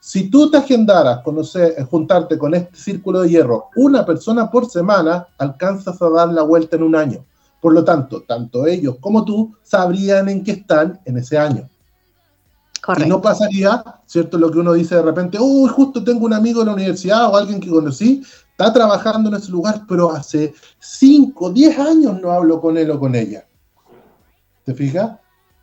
Si 0.00 0.30
tú 0.30 0.50
te 0.50 0.56
agendaras 0.56 1.20
conocer, 1.22 1.74
eh, 1.76 1.84
juntarte 1.84 2.38
con 2.38 2.54
este 2.54 2.74
círculo 2.74 3.20
de 3.20 3.28
hierro 3.28 3.68
una 3.76 4.04
persona 4.06 4.50
por 4.50 4.68
semana, 4.68 5.28
alcanzas 5.36 6.00
a 6.00 6.08
dar 6.08 6.28
la 6.30 6.42
vuelta 6.42 6.76
en 6.76 6.82
un 6.82 6.96
año. 6.96 7.24
Por 7.60 7.74
lo 7.74 7.84
tanto, 7.84 8.22
tanto 8.22 8.66
ellos 8.66 8.96
como 8.98 9.26
tú 9.26 9.54
sabrían 9.62 10.30
en 10.30 10.42
qué 10.42 10.52
están 10.52 10.98
en 11.04 11.18
ese 11.18 11.36
año. 11.36 11.68
Correcto. 12.82 13.06
Y 13.06 13.10
no 13.10 13.20
pasaría, 13.20 13.84
¿cierto? 14.06 14.38
Lo 14.38 14.50
que 14.50 14.58
uno 14.58 14.72
dice 14.72 14.94
de 14.94 15.02
repente, 15.02 15.38
uy, 15.38 15.68
justo 15.68 16.02
tengo 16.02 16.24
un 16.24 16.32
amigo 16.32 16.62
en 16.62 16.68
la 16.68 16.72
universidad 16.72 17.28
o 17.28 17.36
alguien 17.36 17.60
que 17.60 17.68
conocí, 17.68 18.22
está 18.52 18.72
trabajando 18.72 19.28
en 19.28 19.36
ese 19.36 19.50
lugar, 19.50 19.82
pero 19.86 20.10
hace 20.10 20.54
5, 20.78 21.50
10 21.50 21.78
años 21.78 22.20
no 22.22 22.30
hablo 22.32 22.58
con 22.58 22.78
él 22.78 22.90
o 22.90 22.98
con 22.98 23.14
ella. 23.14 23.46
¿Te 24.64 24.72
fijas? 24.72 25.18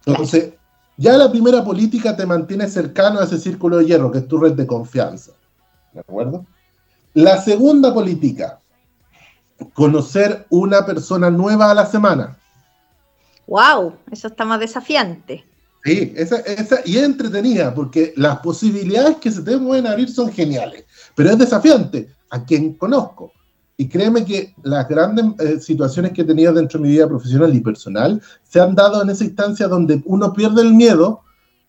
Entonces, 0.05 0.53
ya 0.97 1.15
la 1.15 1.31
primera 1.31 1.63
política 1.63 2.15
te 2.15 2.25
mantiene 2.25 2.67
cercano 2.67 3.19
a 3.19 3.25
ese 3.25 3.37
círculo 3.37 3.77
de 3.77 3.85
hierro, 3.85 4.11
que 4.11 4.19
es 4.19 4.27
tu 4.27 4.37
red 4.37 4.53
de 4.53 4.65
confianza. 4.65 5.31
¿De 5.93 5.99
acuerdo? 5.99 6.45
La 7.13 7.41
segunda 7.41 7.93
política, 7.93 8.59
conocer 9.73 10.45
una 10.49 10.85
persona 10.85 11.29
nueva 11.29 11.71
a 11.71 11.73
la 11.73 11.85
semana. 11.85 12.37
¡Wow! 13.47 13.93
Eso 14.11 14.27
está 14.27 14.43
más 14.43 14.59
desafiante. 14.59 15.45
Sí, 15.83 16.13
esa, 16.15 16.37
esa, 16.39 16.79
y 16.83 16.97
es 16.97 17.03
entretenida, 17.03 17.73
porque 17.73 18.13
las 18.17 18.39
posibilidades 18.39 19.17
que 19.17 19.31
se 19.31 19.41
te 19.41 19.57
pueden 19.57 19.87
abrir 19.87 20.09
son 20.09 20.31
geniales, 20.31 20.83
pero 21.15 21.29
es 21.29 21.37
desafiante. 21.37 22.09
¿A 22.29 22.43
quién 22.43 22.73
conozco? 22.73 23.31
Y 23.79 23.87
créeme 23.87 24.25
que 24.25 24.55
las 24.63 24.87
grandes 24.89 25.25
eh, 25.39 25.59
situaciones 25.59 26.11
que 26.11 26.23
he 26.23 26.25
tenido 26.25 26.51
dentro 26.51 26.79
de 26.79 26.87
mi 26.87 26.93
vida 26.93 27.07
profesional 27.07 27.53
y 27.53 27.61
personal 27.61 28.19
se 28.43 28.59
han 28.59 28.73
dado 28.73 29.03
en 29.03 29.11
esa 29.11 29.23
instancia 29.23 29.67
donde 29.67 30.01
uno 30.05 30.33
pierde 30.33 30.63
el 30.63 30.73
miedo 30.73 31.21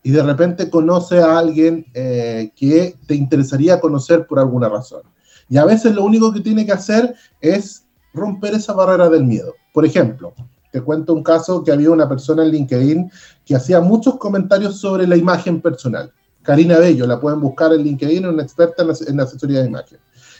y 0.02 0.10
de 0.10 0.22
repente 0.22 0.70
conoce 0.70 1.18
a 1.18 1.38
alguien 1.38 1.84
eh, 1.92 2.50
que 2.56 2.96
te 3.06 3.14
interesaría 3.14 3.78
conocer 3.78 4.26
por 4.26 4.38
alguna 4.38 4.70
razón. 4.70 5.02
Y 5.50 5.58
a 5.58 5.66
veces 5.66 5.94
lo 5.94 6.02
único 6.02 6.32
que 6.32 6.40
tiene 6.40 6.64
que 6.64 6.72
hacer 6.72 7.14
es 7.42 7.84
romper 8.14 8.54
esa 8.54 8.72
barrera 8.72 9.10
del 9.10 9.24
miedo. 9.24 9.54
Por 9.74 9.84
ejemplo, 9.84 10.32
te 10.72 10.80
cuento 10.80 11.12
un 11.12 11.22
caso 11.22 11.62
que 11.62 11.72
había 11.72 11.90
una 11.90 12.08
persona 12.08 12.42
en 12.42 12.52
LinkedIn 12.52 13.10
que 13.44 13.54
hacía 13.54 13.80
muchos 13.80 14.16
comentarios 14.16 14.78
sobre 14.78 15.06
la 15.06 15.16
imagen 15.16 15.60
personal. 15.60 16.10
Karina 16.42 16.78
Bello, 16.78 17.06
la 17.06 17.20
pueden 17.20 17.40
buscar 17.40 17.74
en 17.74 17.82
LinkedIn, 17.82 18.26
una 18.26 18.42
experta 18.42 18.82
en 18.82 19.16
la 19.16 19.22
asesoría 19.24 19.60
de 19.60 19.66
imagen. 19.66 19.98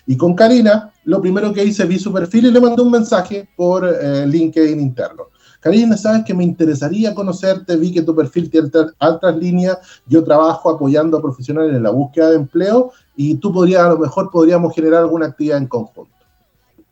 Y 0.09 0.17
con 0.17 0.35
Karina, 0.35 0.91
lo 1.05 1.21
primero 1.21 1.53
que 1.53 1.63
hice, 1.63 1.85
vi 1.85 1.99
su 1.99 2.11
perfil 2.11 2.47
y 2.47 2.51
le 2.51 2.61
mandé 2.63 2.81
un 2.81 2.91
mensaje 2.91 3.47
por 3.55 3.87
eh, 3.87 4.27
LinkedIn 4.27 4.81
interno. 4.81 5.25
Karina, 5.61 5.99
sabes 5.99 6.25
que 6.25 6.33
me 6.33 6.45
interesaría 6.45 7.15
conocerte, 7.15 7.77
vi 7.77 7.93
que 7.93 8.01
tu 8.01 8.17
perfil 8.17 8.49
tiene 8.49 8.71
altas 9.01 9.37
líneas, 9.37 9.77
yo 10.07 10.25
trabajo 10.25 10.71
apoyando 10.71 11.19
a 11.19 11.21
profesionales 11.21 11.77
en 11.77 11.83
la 11.83 11.91
búsqueda 11.91 12.31
de 12.31 12.37
empleo 12.37 12.91
y 13.17 13.35
tú 13.35 13.53
podrías, 13.53 13.83
a 13.83 13.91
lo 13.91 13.99
mejor 13.99 14.31
podríamos 14.31 14.75
generar 14.75 15.03
alguna 15.03 15.27
actividad 15.27 15.59
en 15.59 15.67
conjunto. 15.67 16.11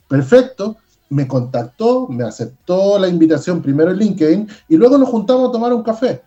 Perfecto, 0.07 0.77
me 1.09 1.27
contactó, 1.27 2.09
me 2.09 2.25
aceptó 2.25 2.99
la 2.99 3.09
invitación 3.09 3.63
primero 3.63 3.93
en 3.93 3.97
LinkedIn 3.97 4.49
y 4.69 4.77
luego 4.77 4.99
nos 4.99 5.09
juntamos 5.09 5.49
a 5.49 5.53
tomar 5.53 5.73
un 5.73 5.83
café. 5.83 6.21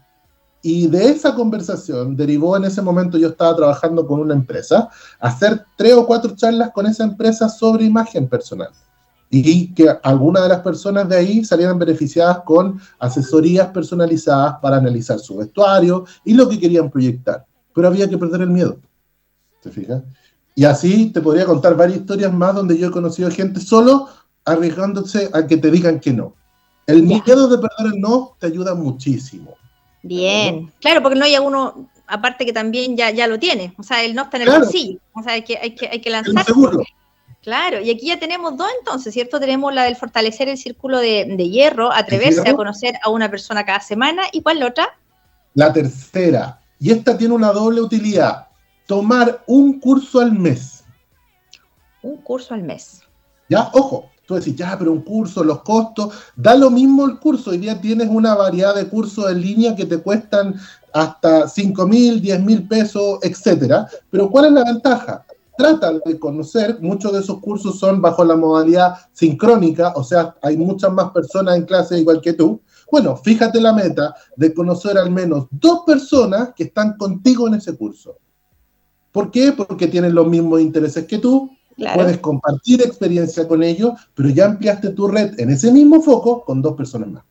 Y 0.62 0.88
de 0.88 1.10
esa 1.10 1.36
conversación 1.36 2.16
derivó 2.16 2.58
en 2.58 2.66
ese 2.66 2.82
momento, 2.82 3.18
yo 3.18 3.30
estaba 3.30 3.56
trabajando 3.56 4.06
con 4.06 4.20
una 4.20 4.34
empresa, 4.34 4.90
hacer 5.20 5.66
tres 5.78 5.94
o 5.94 6.06
cuatro 6.06 6.36
charlas 6.36 6.72
con 6.72 6.86
esa 6.86 7.04
empresa 7.06 7.48
sobre 7.48 7.86
imagen 7.86 8.28
personal. 8.28 8.70
Y 9.32 9.74
que 9.74 9.96
algunas 10.04 10.44
de 10.44 10.50
las 10.50 10.62
personas 10.62 11.08
de 11.08 11.16
ahí 11.16 11.46
salieran 11.46 11.78
beneficiadas 11.78 12.40
con 12.40 12.80
asesorías 12.98 13.68
personalizadas 13.68 14.56
para 14.62 14.78
analizar 14.78 15.20
su 15.20 15.38
vestuario 15.38 16.06
y 16.26 16.34
lo 16.34 16.50
que 16.50 16.60
querían 16.60 16.90
proyectar. 16.90 17.46
Pero 17.74 17.88
había 17.88 18.10
que 18.10 18.18
perder 18.18 18.42
el 18.42 18.50
miedo. 18.50 18.80
¿Te 19.62 19.70
fijas? 19.70 20.02
Y 20.56 20.66
así 20.66 21.12
te 21.12 21.22
podría 21.22 21.46
contar 21.46 21.78
varias 21.78 22.00
historias 22.00 22.34
más 22.34 22.56
donde 22.56 22.78
yo 22.78 22.88
he 22.88 22.92
conocido 22.92 23.30
gente 23.30 23.62
solo 23.62 24.10
arriesgándose 24.44 25.30
a 25.32 25.46
que 25.46 25.58
te 25.58 25.72
digan 25.72 26.00
que 26.00 26.12
no. 26.12 26.34
El 26.88 27.04
miedo 27.04 27.48
de 27.48 27.58
perder 27.58 27.94
el 27.94 28.02
no 28.02 28.36
te 28.40 28.48
ayuda 28.48 28.74
muchísimo. 28.74 29.59
Bien, 30.02 30.72
claro, 30.80 31.02
porque 31.02 31.18
no 31.18 31.26
hay 31.26 31.38
uno, 31.38 31.90
aparte 32.08 32.46
que 32.46 32.54
también 32.54 32.96
ya, 32.96 33.12
ya 33.12 33.28
lo 33.28 33.38
tiene, 33.38 33.74
o 33.78 33.84
sea, 33.84 34.04
él 34.04 34.16
no 34.16 34.24
está 34.24 34.38
en 34.38 34.44
el 34.44 34.50
bolsillo, 34.50 35.00
o 35.14 35.22
sea, 35.22 35.34
hay 35.34 35.44
que, 35.44 35.58
hay 35.58 35.76
que, 35.76 35.88
hay 35.88 36.02
que 36.02 36.10
lanzarse. 36.10 36.54
Claro, 37.42 37.80
y 37.80 37.90
aquí 37.90 38.08
ya 38.08 38.20
tenemos 38.20 38.58
dos 38.58 38.68
entonces, 38.80 39.14
¿cierto? 39.14 39.40
Tenemos 39.40 39.74
la 39.74 39.84
del 39.84 39.96
fortalecer 39.96 40.50
el 40.50 40.58
círculo 40.58 41.00
de, 41.00 41.26
hierro, 41.50 41.92
atreverse 41.92 42.50
a 42.50 42.56
conocer 42.56 42.96
a 43.02 43.10
una 43.10 43.30
persona 43.30 43.66
cada 43.66 43.80
semana, 43.80 44.24
¿y 44.32 44.42
cuál 44.42 44.60
la 44.60 44.68
otra? 44.68 44.98
La 45.54 45.72
tercera, 45.72 46.60
y 46.80 46.92
esta 46.92 47.18
tiene 47.18 47.34
una 47.34 47.52
doble 47.52 47.82
utilidad, 47.82 48.48
tomar 48.86 49.44
un 49.48 49.80
curso 49.80 50.20
al 50.20 50.34
mes. 50.34 50.84
Un 52.02 52.18
curso 52.18 52.54
al 52.54 52.64
mes. 52.64 53.02
Ya, 53.50 53.70
ojo, 53.74 54.09
Tú 54.30 54.36
decís, 54.36 54.56
ya, 54.56 54.78
pero 54.78 54.92
un 54.92 55.02
curso, 55.02 55.44
los 55.44 55.64
costos, 55.64 56.14
da 56.36 56.54
lo 56.54 56.70
mismo 56.70 57.04
el 57.08 57.18
curso. 57.18 57.50
Hoy 57.50 57.58
día 57.58 57.82
tienes 57.82 58.10
una 58.10 58.36
variedad 58.36 58.76
de 58.76 58.88
cursos 58.88 59.28
en 59.32 59.42
línea 59.42 59.76
que 59.76 59.88
te 59.88 59.98
cuestan 59.98 60.54
hasta 60.94 61.50
5 61.50 61.88
mil, 61.88 62.22
10 62.22 62.44
mil 62.44 62.68
pesos, 62.68 63.18
etcétera. 63.24 63.88
Pero 64.12 64.30
¿cuál 64.30 64.46
es 64.46 64.52
la 64.52 64.66
ventaja? 64.66 65.26
Trata 65.58 65.94
de 66.06 66.20
conocer, 66.20 66.78
muchos 66.80 67.12
de 67.12 67.22
esos 67.22 67.40
cursos 67.40 67.80
son 67.80 68.04
bajo 68.04 68.24
la 68.24 68.36
modalidad 68.36 68.98
sincrónica, 69.14 69.94
o 69.96 70.04
sea, 70.04 70.36
hay 70.44 70.58
muchas 70.58 70.94
más 70.94 71.10
personas 71.10 71.58
en 71.58 71.66
clase 71.66 71.98
igual 71.98 72.22
que 72.22 72.34
tú. 72.34 72.62
Bueno, 72.92 73.18
fíjate 73.18 73.60
la 73.60 73.74
meta 73.74 74.14
de 74.36 74.54
conocer 74.54 75.00
al 75.00 75.10
menos 75.10 75.48
dos 75.50 75.80
personas 75.88 76.52
que 76.56 76.66
están 76.66 76.98
contigo 76.98 77.48
en 77.48 77.56
ese 77.56 77.76
curso. 77.76 78.20
¿Por 79.12 79.32
qué? 79.32 79.54
Porque 79.54 79.88
tienen 79.88 80.14
los 80.14 80.28
mismos 80.28 80.62
intereses 80.62 81.08
que 81.08 81.18
tú, 81.18 81.50
Puedes 81.94 82.18
compartir 82.18 82.82
experiencia 82.82 83.48
con 83.48 83.64
ellos, 83.64 83.94
pero 84.14 84.30
ya 84.30 84.46
ampliaste 84.46 84.90
tu 84.90 85.08
red 85.08 85.40
en 85.40 85.50
ese 85.50 85.72
mismo 85.72 86.02
foco 86.02 86.44
con 86.44 86.62
dos 86.62 86.76
personas 86.76 87.10
más. 87.10 87.24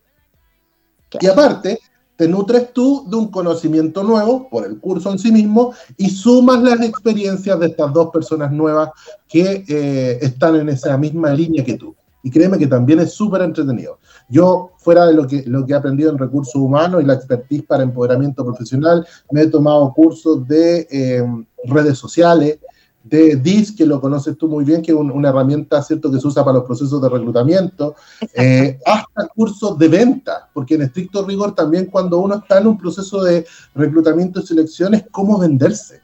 Y 1.20 1.26
aparte, 1.26 1.78
te 2.16 2.26
nutres 2.26 2.72
tú 2.72 3.06
de 3.08 3.16
un 3.16 3.30
conocimiento 3.30 4.02
nuevo 4.02 4.48
por 4.50 4.66
el 4.66 4.80
curso 4.80 5.12
en 5.12 5.18
sí 5.18 5.30
mismo 5.30 5.72
y 5.96 6.10
sumas 6.10 6.62
las 6.62 6.80
experiencias 6.80 7.60
de 7.60 7.66
estas 7.66 7.92
dos 7.92 8.10
personas 8.10 8.50
nuevas 8.50 8.90
que 9.28 9.64
eh, 9.68 10.18
están 10.20 10.56
en 10.56 10.68
esa 10.68 10.98
misma 10.98 11.32
línea 11.32 11.64
que 11.64 11.74
tú. 11.74 11.94
Y 12.24 12.30
créeme 12.30 12.58
que 12.58 12.66
también 12.66 12.98
es 12.98 13.12
súper 13.12 13.42
entretenido. 13.42 14.00
Yo, 14.28 14.72
fuera 14.78 15.06
de 15.06 15.14
lo 15.14 15.28
que, 15.28 15.44
lo 15.46 15.64
que 15.64 15.72
he 15.72 15.76
aprendido 15.76 16.10
en 16.10 16.18
recursos 16.18 16.56
humanos 16.56 17.00
y 17.00 17.06
la 17.06 17.14
expertise 17.14 17.62
para 17.62 17.84
empoderamiento 17.84 18.44
profesional, 18.44 19.06
me 19.30 19.42
he 19.42 19.46
tomado 19.46 19.92
cursos 19.94 20.46
de 20.48 20.88
eh, 20.90 21.24
redes 21.66 21.96
sociales, 21.96 22.58
de 23.04 23.36
DIS, 23.36 23.72
que 23.72 23.86
lo 23.86 24.00
conoces 24.00 24.36
tú 24.36 24.48
muy 24.48 24.64
bien, 24.64 24.82
que 24.82 24.92
es 24.92 24.98
una 24.98 25.30
herramienta 25.30 25.82
¿cierto? 25.82 26.10
que 26.10 26.20
se 26.20 26.26
usa 26.26 26.44
para 26.44 26.58
los 26.58 26.66
procesos 26.66 27.00
de 27.00 27.08
reclutamiento, 27.08 27.94
eh, 28.34 28.78
hasta 28.84 29.28
cursos 29.34 29.78
de 29.78 29.88
venta, 29.88 30.48
porque 30.52 30.74
en 30.74 30.82
estricto 30.82 31.24
rigor 31.24 31.54
también 31.54 31.86
cuando 31.86 32.18
uno 32.18 32.36
está 32.36 32.58
en 32.58 32.66
un 32.66 32.78
proceso 32.78 33.22
de 33.22 33.46
reclutamiento 33.74 34.40
y 34.40 34.46
selección 34.46 34.94
es 34.94 35.04
cómo 35.10 35.38
venderse. 35.38 36.02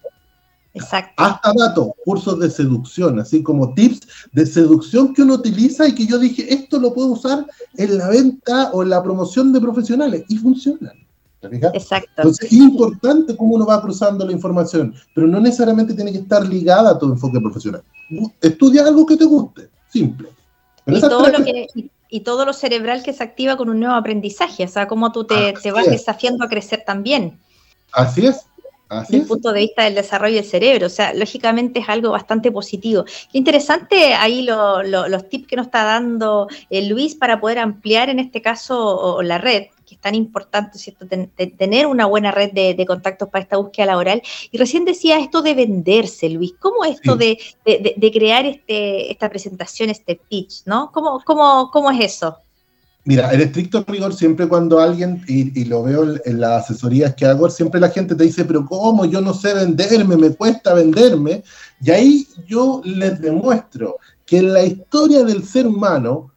Exacto. 0.72 1.22
Hasta 1.22 1.52
datos, 1.56 1.88
cursos 2.04 2.40
de 2.40 2.50
seducción, 2.50 3.20
así 3.20 3.42
como 3.44 3.74
tips 3.74 4.00
de 4.32 4.44
seducción 4.44 5.14
que 5.14 5.22
uno 5.22 5.34
utiliza 5.34 5.86
y 5.86 5.94
que 5.94 6.04
yo 6.04 6.18
dije, 6.18 6.52
esto 6.52 6.80
lo 6.80 6.92
puedo 6.92 7.12
usar 7.12 7.46
en 7.76 7.98
la 7.98 8.08
venta 8.08 8.70
o 8.72 8.82
en 8.82 8.90
la 8.90 9.02
promoción 9.02 9.52
de 9.52 9.60
profesionales 9.60 10.24
y 10.28 10.36
funcionan. 10.36 11.03
Exacto. 11.52 12.10
Entonces 12.16 12.52
es 12.52 12.58
importante 12.58 13.36
cómo 13.36 13.54
uno 13.54 13.66
va 13.66 13.82
cruzando 13.82 14.24
la 14.24 14.32
información, 14.32 14.94
pero 15.14 15.26
no 15.26 15.40
necesariamente 15.40 15.94
tiene 15.94 16.12
que 16.12 16.18
estar 16.18 16.46
ligada 16.46 16.90
a 16.90 16.98
tu 16.98 17.06
enfoque 17.06 17.40
profesional. 17.40 17.82
Estudia 18.40 18.86
algo 18.86 19.06
que 19.06 19.16
te 19.16 19.24
guste. 19.24 19.68
simple. 19.88 20.28
y, 20.86 21.00
todo 21.00 21.28
lo 21.28 21.44
que, 21.44 21.66
y, 22.08 22.20
todo 22.20 22.44
lo 22.44 22.52
cerebral 22.52 23.02
que 23.02 23.12
se 23.12 23.22
activa 23.22 23.56
con 23.56 23.68
un 23.68 23.80
nuevo 23.80 23.94
aprendizaje, 23.94 24.64
o 24.64 24.68
sea, 24.68 24.86
cómo 24.86 25.12
tú 25.12 25.24
te, 25.24 25.54
te 25.62 25.72
vas 25.72 25.86
desafiando 25.86 26.44
a 26.44 26.48
crecer 26.48 26.82
también. 26.86 27.38
Así 27.92 28.26
es, 28.26 28.44
desde 28.90 29.16
el 29.16 29.26
punto 29.26 29.52
de 29.52 29.60
vista 29.60 29.84
del 29.84 29.94
desarrollo 29.94 30.36
del 30.36 30.44
cerebro. 30.44 30.86
O 30.86 30.90
sea, 30.90 31.14
lógicamente 31.14 31.80
es 31.80 31.88
algo 31.88 32.10
bastante 32.10 32.52
positivo. 32.52 33.04
Qué 33.04 33.38
interesante 33.38 34.14
ahí 34.14 34.42
los 34.42 35.28
tips 35.28 35.46
que 35.46 35.56
nos 35.56 35.66
está 35.66 35.84
dando 35.84 36.48
eh, 36.70 36.86
Luis 36.88 37.14
para 37.14 37.40
poder 37.40 37.58
ampliar 37.58 38.10
en 38.10 38.18
este 38.18 38.42
caso 38.42 39.22
la 39.22 39.38
red 39.38 39.66
que 39.84 39.94
es 39.94 40.00
tan 40.00 40.14
importante, 40.14 40.78
¿cierto? 40.78 41.06
tener 41.06 41.86
una 41.86 42.06
buena 42.06 42.30
red 42.30 42.52
de, 42.52 42.84
contactos 42.86 43.28
para 43.28 43.42
esta 43.42 43.56
búsqueda 43.56 43.86
laboral. 43.86 44.22
Y 44.50 44.58
recién 44.58 44.84
decía 44.84 45.18
esto 45.18 45.42
de 45.42 45.54
venderse, 45.54 46.28
Luis. 46.30 46.54
¿Cómo 46.58 46.84
esto 46.84 47.16
de, 47.16 47.38
crear 48.12 48.46
este, 48.46 49.10
esta 49.10 49.28
presentación, 49.28 49.90
este 49.90 50.20
pitch, 50.28 50.62
¿no? 50.66 50.90
¿Cómo, 50.92 51.20
cómo, 51.24 51.70
cómo 51.72 51.90
es 51.90 52.14
eso? 52.14 52.38
Mira, 53.06 53.30
el 53.32 53.42
estricto 53.42 53.84
rigor, 53.86 54.14
siempre 54.14 54.48
cuando 54.48 54.80
alguien, 54.80 55.22
y, 55.28 55.64
lo 55.66 55.82
veo 55.82 56.16
en, 56.24 56.40
las 56.40 56.64
asesorías 56.64 57.14
que 57.14 57.26
hago, 57.26 57.50
siempre 57.50 57.78
la 57.78 57.90
gente 57.90 58.14
te 58.14 58.24
dice, 58.24 58.46
pero 58.46 58.64
¿cómo? 58.64 59.04
Yo 59.04 59.20
no 59.20 59.34
sé 59.34 59.52
venderme, 59.52 60.16
me 60.16 60.30
cuesta 60.30 60.72
venderme. 60.72 61.44
Y 61.82 61.90
ahí 61.90 62.26
yo 62.48 62.80
les 62.82 63.20
demuestro 63.20 63.98
que 64.24 64.38
en 64.38 64.54
la 64.54 64.64
historia 64.64 65.22
del 65.22 65.44
ser 65.44 65.66
humano, 65.66 66.30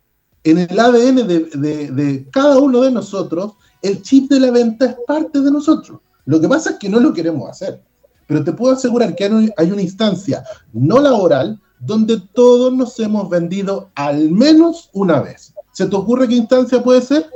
en 0.43 0.57
el 0.59 0.79
ADN 0.79 1.27
de, 1.27 2.27
cada 2.31 2.57
uno 2.57 2.81
de 2.81 2.91
nosotros, 2.91 3.53
el 3.81 4.01
chip 4.01 4.29
de 4.29 4.39
la 4.39 4.51
venta 4.51 4.85
es 4.85 4.95
parte 5.05 5.41
de 5.41 5.51
nosotros. 5.51 5.99
Lo 6.25 6.39
que 6.39 6.47
pasa 6.47 6.71
es 6.71 6.77
que 6.77 6.89
no 6.89 6.99
lo 6.99 7.13
queremos 7.13 7.49
hacer. 7.49 7.81
Pero 8.27 8.43
te 8.43 8.53
puedo 8.53 8.73
asegurar 8.73 9.15
que 9.15 9.51
hay 9.57 9.71
una 9.71 9.81
instancia 9.81 10.43
no 10.73 10.99
laboral 10.99 11.61
donde 11.79 12.19
todos 12.33 12.73
nos 12.73 12.99
hemos 12.99 13.29
vendido 13.29 13.89
al 13.95 14.29
menos 14.31 14.89
una 14.93 15.21
vez. 15.21 15.53
¿Se 15.71 15.85
te 15.85 15.95
ocurre 15.95 16.27
qué 16.27 16.35
instancia 16.35 16.83
puede 16.83 17.01
ser? 17.01 17.29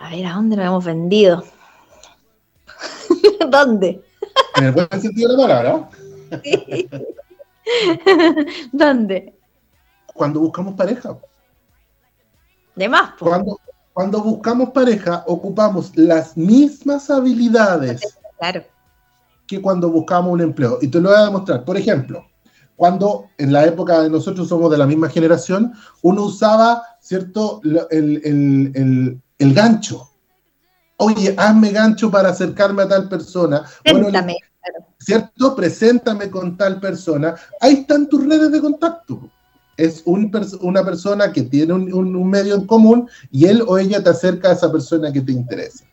A 0.00 0.10
ver, 0.10 0.26
¿a 0.26 0.34
dónde 0.34 0.56
nos 0.56 0.66
hemos 0.66 0.84
vendido? 0.84 1.44
¿Dónde? 3.50 4.02
En 4.56 4.64
el 4.64 4.72
buen 4.72 4.88
sentido 5.00 5.30
de 5.30 5.36
la 5.36 5.42
palabra. 5.42 5.90
Sí. 6.44 6.86
¿Dónde? 8.72 9.37
Cuando 10.18 10.40
buscamos 10.40 10.74
pareja. 10.74 11.16
De 12.74 12.88
más. 12.88 13.12
Cuando, 13.18 13.58
cuando 13.92 14.20
buscamos 14.20 14.70
pareja, 14.70 15.24
ocupamos 15.28 15.96
las 15.96 16.36
mismas 16.36 17.08
habilidades 17.08 18.00
claro. 18.36 18.64
que 19.46 19.62
cuando 19.62 19.88
buscamos 19.90 20.32
un 20.32 20.40
empleo. 20.40 20.78
Y 20.82 20.88
te 20.88 21.00
lo 21.00 21.10
voy 21.10 21.18
a 21.18 21.24
demostrar. 21.26 21.64
Por 21.64 21.76
ejemplo, 21.76 22.26
cuando 22.74 23.26
en 23.38 23.52
la 23.52 23.64
época 23.64 24.02
de 24.02 24.10
nosotros 24.10 24.48
somos 24.48 24.72
de 24.72 24.78
la 24.78 24.86
misma 24.86 25.08
generación, 25.08 25.72
uno 26.02 26.24
usaba, 26.24 26.82
¿cierto?, 27.00 27.60
el, 27.90 29.22
gancho. 29.38 30.10
Oye, 30.96 31.32
hazme 31.38 31.70
gancho 31.70 32.10
para 32.10 32.30
acercarme 32.30 32.82
a 32.82 32.88
tal 32.88 33.08
persona. 33.08 33.62
Preséntame. 33.84 34.36
¿Cierto? 34.98 35.54
Preséntame 35.54 36.28
con 36.28 36.56
tal 36.56 36.80
persona. 36.80 37.36
Ahí 37.60 37.74
están 37.74 38.08
tus 38.08 38.26
redes 38.26 38.50
de 38.50 38.60
contacto. 38.60 39.30
Es 39.78 40.02
una 40.04 40.84
persona 40.84 41.32
que 41.32 41.42
tiene 41.42 41.72
un, 41.72 41.92
un 41.94 42.28
medio 42.28 42.56
en 42.56 42.66
común 42.66 43.08
y 43.30 43.46
él 43.46 43.64
o 43.66 43.78
ella 43.78 44.02
te 44.04 44.10
acerca 44.10 44.50
a 44.50 44.52
esa 44.52 44.70
persona 44.70 45.10
que 45.10 45.22
te 45.22 45.32
interesa. 45.32 45.84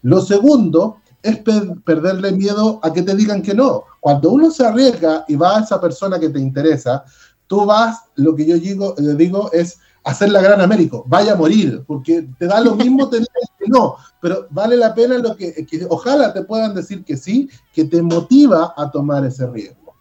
Lo 0.00 0.22
segundo 0.22 0.96
es 1.22 1.38
perderle 1.84 2.32
miedo 2.32 2.80
a 2.82 2.92
que 2.92 3.02
te 3.02 3.14
digan 3.14 3.42
que 3.42 3.54
no. 3.54 3.84
Cuando 4.00 4.30
uno 4.30 4.50
se 4.50 4.66
arriesga 4.66 5.24
y 5.28 5.36
va 5.36 5.58
a 5.58 5.60
esa 5.62 5.80
persona 5.80 6.18
que 6.18 6.28
te 6.28 6.38
interesa, 6.38 7.04
tú 7.46 7.64
vas, 7.64 8.00
lo 8.14 8.34
que 8.34 8.46
yo 8.46 8.58
digo, 8.58 8.94
digo 8.94 9.50
es 9.52 9.78
hacer 10.04 10.30
la 10.30 10.40
gran 10.40 10.60
América, 10.60 10.98
vaya 11.06 11.34
a 11.34 11.36
morir, 11.36 11.84
porque 11.86 12.28
te 12.38 12.46
da 12.46 12.60
lo 12.60 12.74
mismo 12.74 13.08
tener 13.08 13.28
que 13.58 13.68
no, 13.68 13.96
pero 14.20 14.46
vale 14.50 14.76
la 14.76 14.94
pena 14.94 15.18
lo 15.18 15.36
que 15.36 15.54
ojalá 15.88 16.32
te 16.32 16.42
puedan 16.42 16.74
decir 16.74 17.04
que 17.04 17.16
sí, 17.16 17.48
que 17.72 17.84
te 17.84 18.02
motiva 18.02 18.74
a 18.76 18.90
tomar 18.90 19.24
ese 19.24 19.46
riesgo. 19.46 19.94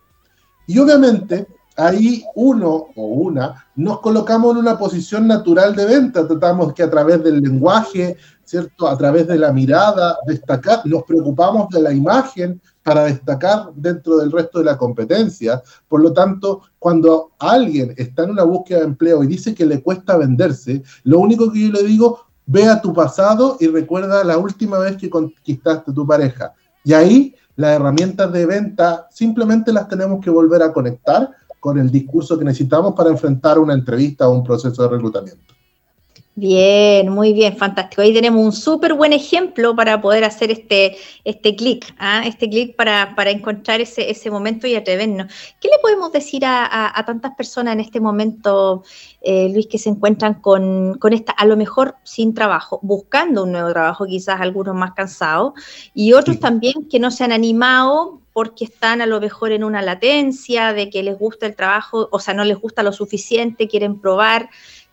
Y 0.65 0.79
obviamente 0.79 1.47
ahí 1.87 2.23
uno 2.35 2.87
o 2.95 3.05
una 3.05 3.65
nos 3.75 3.99
colocamos 3.99 4.51
en 4.51 4.57
una 4.57 4.77
posición 4.77 5.27
natural 5.27 5.75
de 5.75 5.85
venta, 5.85 6.27
tratamos 6.27 6.73
que 6.73 6.83
a 6.83 6.89
través 6.89 7.23
del 7.23 7.39
lenguaje, 7.39 8.17
¿cierto? 8.45 8.87
A 8.87 8.97
través 8.97 9.27
de 9.27 9.39
la 9.39 9.51
mirada, 9.51 10.17
destacar, 10.27 10.85
nos 10.85 11.03
preocupamos 11.03 11.69
de 11.69 11.81
la 11.81 11.93
imagen 11.93 12.61
para 12.83 13.05
destacar 13.05 13.71
dentro 13.75 14.17
del 14.17 14.31
resto 14.31 14.59
de 14.59 14.65
la 14.65 14.77
competencia. 14.77 15.63
Por 15.87 16.01
lo 16.01 16.13
tanto, 16.13 16.61
cuando 16.79 17.31
alguien 17.39 17.93
está 17.97 18.23
en 18.23 18.31
una 18.31 18.43
búsqueda 18.43 18.79
de 18.79 18.85
empleo 18.85 19.23
y 19.23 19.27
dice 19.27 19.55
que 19.55 19.65
le 19.65 19.81
cuesta 19.81 20.17
venderse, 20.17 20.83
lo 21.03 21.19
único 21.19 21.51
que 21.51 21.67
yo 21.67 21.71
le 21.71 21.83
digo, 21.83 22.25
ve 22.45 22.67
a 22.67 22.81
tu 22.81 22.93
pasado 22.93 23.57
y 23.59 23.67
recuerda 23.67 24.23
la 24.23 24.37
última 24.37 24.79
vez 24.79 24.97
que 24.97 25.09
conquistaste 25.09 25.93
tu 25.93 26.05
pareja. 26.05 26.53
Y 26.83 26.93
ahí 26.93 27.35
las 27.55 27.75
herramientas 27.75 28.31
de 28.31 28.45
venta 28.45 29.07
simplemente 29.11 29.71
las 29.71 29.87
tenemos 29.87 30.23
que 30.23 30.29
volver 30.29 30.63
a 30.63 30.73
conectar 30.73 31.31
con 31.61 31.77
el 31.77 31.91
discurso 31.91 32.39
que 32.39 32.43
necesitamos 32.43 32.95
para 32.95 33.11
enfrentar 33.11 33.59
una 33.59 33.75
entrevista 33.75 34.27
o 34.27 34.33
un 34.33 34.43
proceso 34.43 34.81
de 34.81 34.89
reclutamiento. 34.89 35.53
Bien, 36.41 37.07
muy 37.09 37.33
bien, 37.33 37.55
fantástico. 37.55 38.01
Ahí 38.01 38.15
tenemos 38.15 38.43
un 38.43 38.51
súper 38.51 38.95
buen 38.95 39.13
ejemplo 39.13 39.75
para 39.75 40.01
poder 40.01 40.23
hacer 40.23 40.49
este, 40.49 40.97
este 41.23 41.55
clic, 41.55 41.93
¿ah? 41.99 42.23
este 42.25 42.49
clic 42.49 42.75
para, 42.75 43.13
encontrar 43.29 43.79
ese, 43.79 44.09
ese 44.09 44.31
momento 44.31 44.65
y 44.65 44.73
atrevernos. 44.73 45.31
¿Qué 45.59 45.67
le 45.67 45.77
podemos 45.83 46.11
decir 46.11 46.41
a, 46.43 47.03
tantas 47.05 47.35
personas 47.35 47.75
en 47.75 47.81
este 47.81 47.99
momento, 47.99 48.81
eh, 49.21 49.49
Luis, 49.53 49.67
que 49.67 49.77
se 49.77 49.89
encuentran 49.89 50.41
con, 50.41 50.97
con, 50.97 51.13
esta, 51.13 51.31
a 51.33 51.45
lo 51.45 51.55
mejor 51.55 51.97
sin 52.01 52.33
trabajo, 52.33 52.79
buscando 52.81 53.43
un 53.43 53.51
nuevo 53.51 53.69
trabajo, 53.69 54.07
quizás 54.07 54.41
algunos 54.41 54.73
más 54.73 54.93
cansados, 54.95 55.53
y 55.93 56.13
otros 56.13 56.39
también 56.39 56.87
que 56.89 56.97
no 56.97 57.11
se 57.11 57.23
han 57.23 57.33
animado 57.33 58.19
porque 58.33 58.65
están 58.65 59.01
a 59.01 59.05
lo 59.05 59.19
mejor 59.19 59.51
en 59.51 59.63
una 59.63 59.81
latencia 59.81 60.73
de 60.73 60.89
que 60.89 61.03
les 61.03 61.19
gusta 61.19 61.45
el 61.45 61.55
trabajo, 61.55 62.07
o 62.11 62.19
sea, 62.19 62.33
no 62.33 62.43
les 62.45 62.57
gusta 62.57 62.81
lo 62.81 62.93
suficiente, 62.93 63.67
quieren 63.67 63.99
probar. 63.99 64.49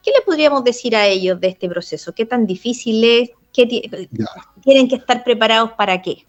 ¿Qué 0.09 0.15
le 0.21 0.25
podríamos 0.25 0.65
decir 0.65 0.97
a 0.97 1.07
ellos 1.07 1.39
de 1.39 1.49
este 1.49 1.69
proceso? 1.69 2.15
¿Qué 2.15 2.25
tan 2.25 2.47
difícil 2.47 3.05
es? 3.05 3.31
¿Qué 3.53 4.09
¿Tienen 4.63 4.89
que 4.89 4.95
estar 4.95 5.23
preparados 5.23 5.73
para 5.73 6.01
qué? 6.01 6.25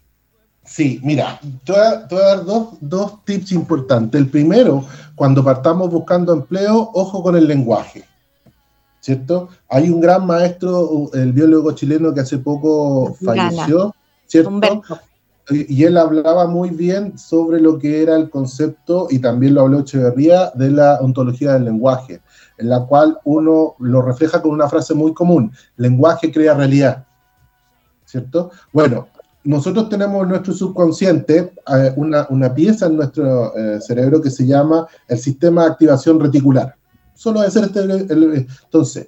Sí, 0.66 1.00
mira, 1.02 1.40
te 1.64 1.72
voy 1.72 1.82
a, 1.82 2.06
dar 2.10 2.44
dos, 2.44 3.24
tips 3.24 3.54
importantes. 3.54 4.20
El 4.20 4.28
primero, 4.28 4.84
cuando 5.16 5.42
partamos 5.46 5.90
buscando 5.90 6.34
empleo, 6.34 6.92
ojo 6.94 7.24
con 7.24 7.38
el 7.38 7.48
lenguaje, 7.48 8.04
¿cierto? 9.00 9.48
Hay 9.70 9.90
un 9.90 10.02
gran 10.02 10.28
maestro, 10.28 11.10
el 11.14 11.32
biólogo 11.32 11.72
chileno 11.72 12.14
que 12.14 12.20
hace 12.20 12.38
poco 12.38 13.16
falleció, 13.24 13.96
¿cierto? 14.28 14.84
Y 15.50 15.86
él 15.86 15.98
hablaba 15.98 16.48
muy 16.48 16.72
bien 16.72 17.18
sobre 17.18 17.62
lo 17.62 17.80
que 17.80 18.04
era 18.04 18.18
el 18.18 18.30
concepto, 18.30 19.08
y 19.10 19.20
también 19.20 19.54
lo 19.54 19.62
habló 19.62 19.80
Echeverría, 19.80 20.52
de 20.54 20.70
la 20.70 21.00
ontología 21.00 21.54
del 21.54 21.64
lenguaje 21.64 22.20
en 22.60 22.70
la 22.70 22.86
cual 22.86 23.18
uno 23.24 23.76
lo 23.80 24.02
refleja 24.02 24.42
con 24.42 24.52
una 24.52 24.70
frase 24.70 24.94
muy 24.94 25.14
común, 25.14 25.52
lenguaje 25.78 26.32
crea 26.32 26.54
realidad, 26.54 27.06
¿cierto? 28.06 28.52
Bueno, 28.74 29.08
nosotros 29.44 29.88
tenemos 29.90 30.24
en 30.24 30.30
nuestro 30.30 30.54
subconsciente 30.54 31.54
eh, 31.74 31.94
una, 31.96 32.54
pieza 32.54 32.88
en 32.88 32.98
nuestro 32.98 33.56
eh, 33.56 33.80
cerebro 33.80 34.22
que 34.22 34.30
se 34.30 34.46
llama 34.46 34.88
el 35.08 35.18
sistema 35.18 35.64
de 35.64 35.72
activación 35.72 36.20
reticular. 36.20 36.76
Solo 37.16 37.42
de 37.42 37.52
ser 37.52 37.64
este, 37.66 37.80
entonces, 38.64 39.08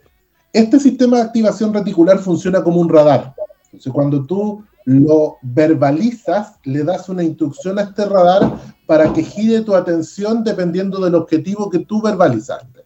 este 0.54 0.80
sistema 0.80 1.18
de 1.18 1.24
activación 1.24 1.74
reticular 1.74 2.20
funciona 2.20 2.64
como 2.64 2.80
un 2.80 2.90
radar. 2.90 3.36
Entonces, 3.66 3.92
cuando 3.92 4.26
tú 4.26 4.64
lo 4.86 5.38
verbalizas, 5.42 6.56
le 6.64 6.84
das 6.84 7.08
una 7.10 7.24
instrucción 7.24 7.78
a 7.80 7.84
este 7.84 8.06
radar 8.06 8.58
para 8.86 9.14
que 9.14 9.24
gire 9.24 9.62
tu 9.62 9.76
atención 9.76 10.44
dependiendo 10.44 11.00
del 11.00 11.16
objetivo 11.16 11.70
que 11.70 11.80
tú 11.80 12.02
verbalizaste. 12.02 12.81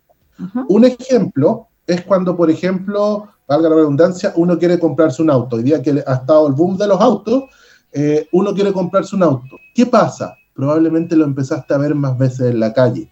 Un 0.68 0.86
ejemplo 0.86 1.68
es 1.88 2.02
cuando, 2.04 2.36
por 2.36 2.50
ejemplo, 2.50 3.28
valga 3.48 3.70
la 3.70 3.76
redundancia, 3.76 4.34
uno 4.36 4.58
quiere 4.58 4.80
comprarse 4.80 5.22
un 5.22 5.30
auto. 5.30 5.58
Hoy 5.58 5.64
día 5.64 5.82
que 5.82 6.04
ha 6.06 6.14
estado 6.14 6.48
el 6.48 6.54
boom 6.54 6.78
de 6.78 6.88
los 6.88 7.00
autos, 7.00 7.44
eh, 7.92 8.28
uno 8.32 8.54
quiere 8.54 8.74
comprarse 8.74 9.16
un 9.16 9.24
auto. 9.24 9.58
¿Qué 9.74 9.86
pasa? 9.86 10.36
Probablemente 10.54 11.16
lo 11.16 11.26
empezaste 11.26 11.74
a 11.74 11.78
ver 11.78 11.96
más 11.96 12.18
veces 12.18 12.52
en 12.52 12.60
la 12.60 12.74
calle. 12.74 13.12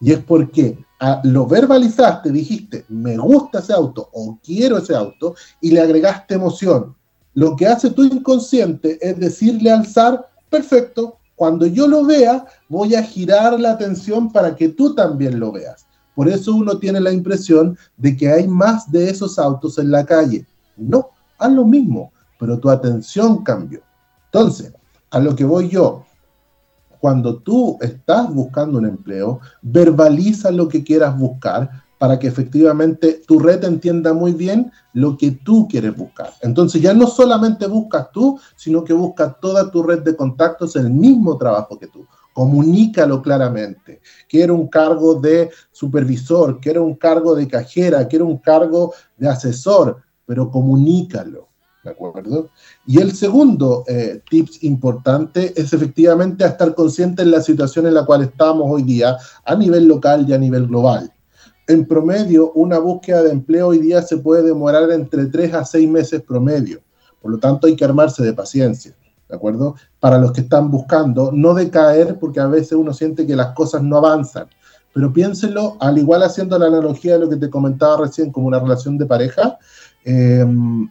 Y 0.00 0.12
es 0.12 0.20
porque 0.20 0.78
lo 1.24 1.46
verbalizaste, 1.46 2.30
dijiste, 2.30 2.84
me 2.88 3.16
gusta 3.16 3.58
ese 3.58 3.72
auto 3.72 4.08
o 4.12 4.38
quiero 4.44 4.78
ese 4.78 4.94
auto, 4.94 5.34
y 5.60 5.70
le 5.70 5.80
agregaste 5.80 6.34
emoción. 6.34 6.94
Lo 7.34 7.56
que 7.56 7.66
hace 7.66 7.90
tu 7.90 8.04
inconsciente 8.04 8.98
es 9.00 9.18
decirle 9.18 9.70
al 9.70 9.86
zar, 9.86 10.28
perfecto, 10.48 11.18
cuando 11.36 11.66
yo 11.66 11.86
lo 11.86 12.04
vea, 12.04 12.44
voy 12.68 12.94
a 12.94 13.02
girar 13.02 13.58
la 13.60 13.72
atención 13.72 14.32
para 14.32 14.56
que 14.56 14.70
tú 14.70 14.94
también 14.94 15.38
lo 15.38 15.52
veas. 15.52 15.87
Por 16.18 16.28
eso 16.28 16.52
uno 16.52 16.80
tiene 16.80 17.00
la 17.00 17.12
impresión 17.12 17.78
de 17.96 18.16
que 18.16 18.28
hay 18.28 18.48
más 18.48 18.90
de 18.90 19.08
esos 19.08 19.38
autos 19.38 19.78
en 19.78 19.92
la 19.92 20.04
calle. 20.04 20.44
No, 20.76 21.10
haz 21.38 21.52
lo 21.52 21.64
mismo, 21.64 22.10
pero 22.40 22.58
tu 22.58 22.68
atención 22.68 23.44
cambió. 23.44 23.82
Entonces, 24.24 24.72
a 25.10 25.20
lo 25.20 25.36
que 25.36 25.44
voy 25.44 25.68
yo, 25.68 26.04
cuando 26.98 27.38
tú 27.38 27.78
estás 27.80 28.34
buscando 28.34 28.78
un 28.78 28.86
empleo, 28.86 29.38
verbaliza 29.62 30.50
lo 30.50 30.66
que 30.66 30.82
quieras 30.82 31.16
buscar 31.16 31.70
para 31.98 32.18
que 32.18 32.26
efectivamente 32.26 33.22
tu 33.24 33.38
red 33.38 33.62
entienda 33.62 34.12
muy 34.12 34.32
bien 34.32 34.72
lo 34.94 35.16
que 35.16 35.30
tú 35.30 35.68
quieres 35.68 35.96
buscar. 35.96 36.32
Entonces 36.40 36.82
ya 36.82 36.94
no 36.94 37.06
solamente 37.06 37.68
buscas 37.68 38.10
tú, 38.10 38.40
sino 38.56 38.82
que 38.82 38.92
busca 38.92 39.34
toda 39.34 39.70
tu 39.70 39.84
red 39.84 40.02
de 40.02 40.16
contactos 40.16 40.74
el 40.74 40.90
mismo 40.90 41.38
trabajo 41.38 41.78
que 41.78 41.86
tú. 41.86 42.04
Comunícalo 42.38 43.20
claramente. 43.20 44.00
Quiero 44.28 44.54
un 44.54 44.68
cargo 44.68 45.16
de 45.16 45.50
supervisor, 45.72 46.60
quiero 46.60 46.84
un 46.84 46.94
cargo 46.94 47.34
de 47.34 47.48
cajera, 47.48 48.06
quiero 48.06 48.26
un 48.26 48.38
cargo 48.38 48.94
de 49.16 49.28
asesor, 49.28 49.96
pero 50.24 50.48
comunícalo. 50.48 51.48
¿De 51.82 51.90
acuerdo? 51.90 52.50
Y 52.86 53.00
el 53.00 53.10
segundo 53.10 53.82
eh, 53.88 54.22
tips 54.30 54.62
importante 54.62 55.52
es 55.60 55.72
efectivamente 55.72 56.44
estar 56.44 56.76
consciente 56.76 57.22
en 57.22 57.32
la 57.32 57.42
situación 57.42 57.88
en 57.88 57.94
la 57.94 58.06
cual 58.06 58.22
estamos 58.22 58.70
hoy 58.70 58.84
día 58.84 59.16
a 59.44 59.56
nivel 59.56 59.88
local 59.88 60.24
y 60.28 60.32
a 60.32 60.38
nivel 60.38 60.68
global 60.68 61.12
en 61.66 61.86
promedio, 61.86 62.52
una 62.52 62.78
búsqueda 62.78 63.24
de 63.24 63.32
empleo 63.32 63.66
hoy 63.66 63.78
día 63.78 64.00
se 64.00 64.18
puede 64.18 64.44
demorar 64.44 64.92
entre 64.92 65.26
3 65.26 65.54
a 65.54 65.64
6 65.64 65.88
meses 65.88 66.22
promedio. 66.22 66.80
Por 67.20 67.32
lo 67.32 67.38
tanto, 67.38 67.66
hay 67.66 67.74
que 67.74 67.84
armarse 67.84 68.22
de 68.22 68.32
paciencia, 68.32 68.94
¿de 69.28 69.36
acuerdo? 69.36 69.76
Para 70.00 70.18
los 70.18 70.32
que 70.32 70.42
están 70.42 70.70
buscando, 70.70 71.30
no 71.32 71.54
decaer, 71.54 72.18
porque 72.18 72.40
a 72.40 72.46
veces 72.46 72.72
uno 72.72 72.92
siente 72.92 73.26
que 73.26 73.36
las 73.36 73.54
cosas 73.54 73.82
no 73.82 73.98
avanzan. 73.98 74.46
Pero 74.92 75.12
piénselo, 75.12 75.76
al 75.80 75.98
igual 75.98 76.22
haciendo 76.22 76.58
la 76.58 76.66
analogía 76.66 77.14
de 77.14 77.20
lo 77.20 77.28
que 77.28 77.36
te 77.36 77.50
comentaba 77.50 77.98
recién, 77.98 78.32
como 78.32 78.46
una 78.46 78.58
relación 78.58 78.98
de 78.98 79.06
pareja, 79.06 79.58
em, 80.04 80.88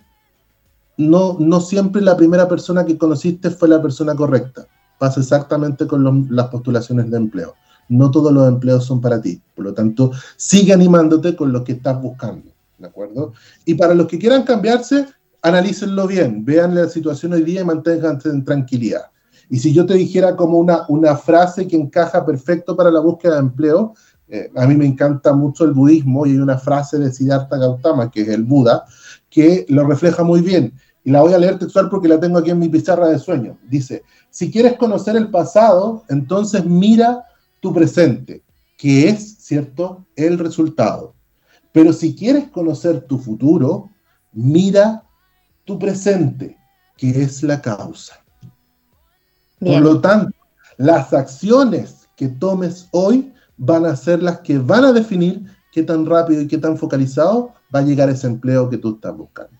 no, 0.97 1.37
no 1.39 1.61
siempre 1.61 2.01
la 2.01 2.15
primera 2.15 2.47
persona 2.47 2.85
que 2.85 2.97
conociste 2.97 3.49
fue 3.49 3.69
la 3.69 3.81
persona 3.81 4.15
correcta. 4.15 4.67
Pasa 4.97 5.19
exactamente 5.19 5.85
con 5.87 6.27
las 6.29 6.47
postulaciones 6.47 7.09
de 7.11 7.17
empleo 7.17 7.55
no 7.89 8.11
todos 8.11 8.33
los 8.33 8.47
empleos 8.47 8.85
son 8.85 9.01
para 9.01 9.21
ti. 9.21 9.41
Por 9.55 9.65
lo 9.65 9.73
tanto, 9.73 10.11
sigue 10.35 10.73
animándote 10.73 11.35
con 11.35 11.51
lo 11.51 11.63
que 11.63 11.73
estás 11.73 12.01
buscando. 12.01 12.51
¿De 12.77 12.87
acuerdo? 12.87 13.33
Y 13.65 13.73
para 13.73 13.95
los 13.95 14.07
que 14.07 14.19
quieran 14.19 14.43
cambiarse, 14.43 15.07
analícenlo 15.41 16.07
bien, 16.07 16.43
vean 16.43 16.75
la 16.75 16.87
situación 16.89 17.33
hoy 17.33 17.43
día 17.43 17.61
y 17.61 17.65
manténganse 17.65 18.29
en 18.29 18.43
tranquilidad. 18.43 19.11
Y 19.49 19.59
si 19.59 19.73
yo 19.73 19.85
te 19.85 19.93
dijera 19.93 20.35
como 20.35 20.57
una, 20.57 20.85
una 20.89 21.15
frase 21.15 21.67
que 21.67 21.77
encaja 21.77 22.25
perfecto 22.25 22.75
para 22.75 22.91
la 22.91 22.99
búsqueda 22.99 23.35
de 23.35 23.39
empleo, 23.39 23.93
eh, 24.29 24.51
a 24.55 24.67
mí 24.67 24.75
me 24.75 24.85
encanta 24.85 25.31
mucho 25.33 25.63
el 25.63 25.71
budismo 25.71 26.25
y 26.25 26.31
hay 26.31 26.37
una 26.37 26.57
frase 26.57 26.97
de 26.97 27.11
Siddhartha 27.11 27.57
Gautama, 27.57 28.11
que 28.11 28.21
es 28.21 28.27
el 28.27 28.43
Buda, 28.43 28.85
que 29.29 29.65
lo 29.69 29.87
refleja 29.87 30.23
muy 30.23 30.41
bien. 30.41 30.73
Y 31.05 31.11
la 31.11 31.21
voy 31.21 31.33
a 31.33 31.37
leer 31.37 31.57
textual 31.57 31.89
porque 31.89 32.09
la 32.09 32.19
tengo 32.19 32.39
aquí 32.39 32.51
en 32.51 32.59
mi 32.59 32.67
pizarra 32.67 33.07
de 33.07 33.19
sueño. 33.19 33.57
Dice, 33.69 34.03
si 34.29 34.51
quieres 34.51 34.73
conocer 34.73 35.15
el 35.15 35.29
pasado, 35.29 36.03
entonces 36.09 36.65
mira 36.65 37.23
tu 37.61 37.73
presente, 37.73 38.43
que 38.77 39.07
es, 39.07 39.37
¿cierto?, 39.39 40.05
el 40.17 40.37
resultado. 40.37 41.13
Pero 41.71 41.93
si 41.93 42.13
quieres 42.13 42.49
conocer 42.49 43.01
tu 43.01 43.17
futuro, 43.19 43.89
mira 44.33 45.03
tu 45.67 45.77
presente, 45.77 46.57
que 46.97 47.21
es 47.21 47.43
la 47.43 47.61
causa. 47.61 48.15
Por 49.59 49.81
lo 49.81 49.99
tanto, 49.99 50.35
las 50.77 51.13
acciones 51.13 52.07
que 52.15 52.29
tomes 52.29 52.87
hoy 52.91 53.33
van 53.57 53.85
a 53.85 53.95
ser 53.95 54.23
las 54.23 54.39
que 54.39 54.57
van 54.57 54.85
a 54.85 54.93
definir 54.93 55.45
qué 55.71 55.83
tan 55.83 56.05
rápido 56.05 56.41
y 56.41 56.47
qué 56.47 56.57
tan 56.57 56.77
focalizado 56.77 57.53
va 57.73 57.79
a 57.79 57.83
llegar 57.83 58.09
ese 58.09 58.27
empleo 58.27 58.69
que 58.69 58.77
tú 58.77 58.95
estás 58.95 59.15
buscando. 59.15 59.56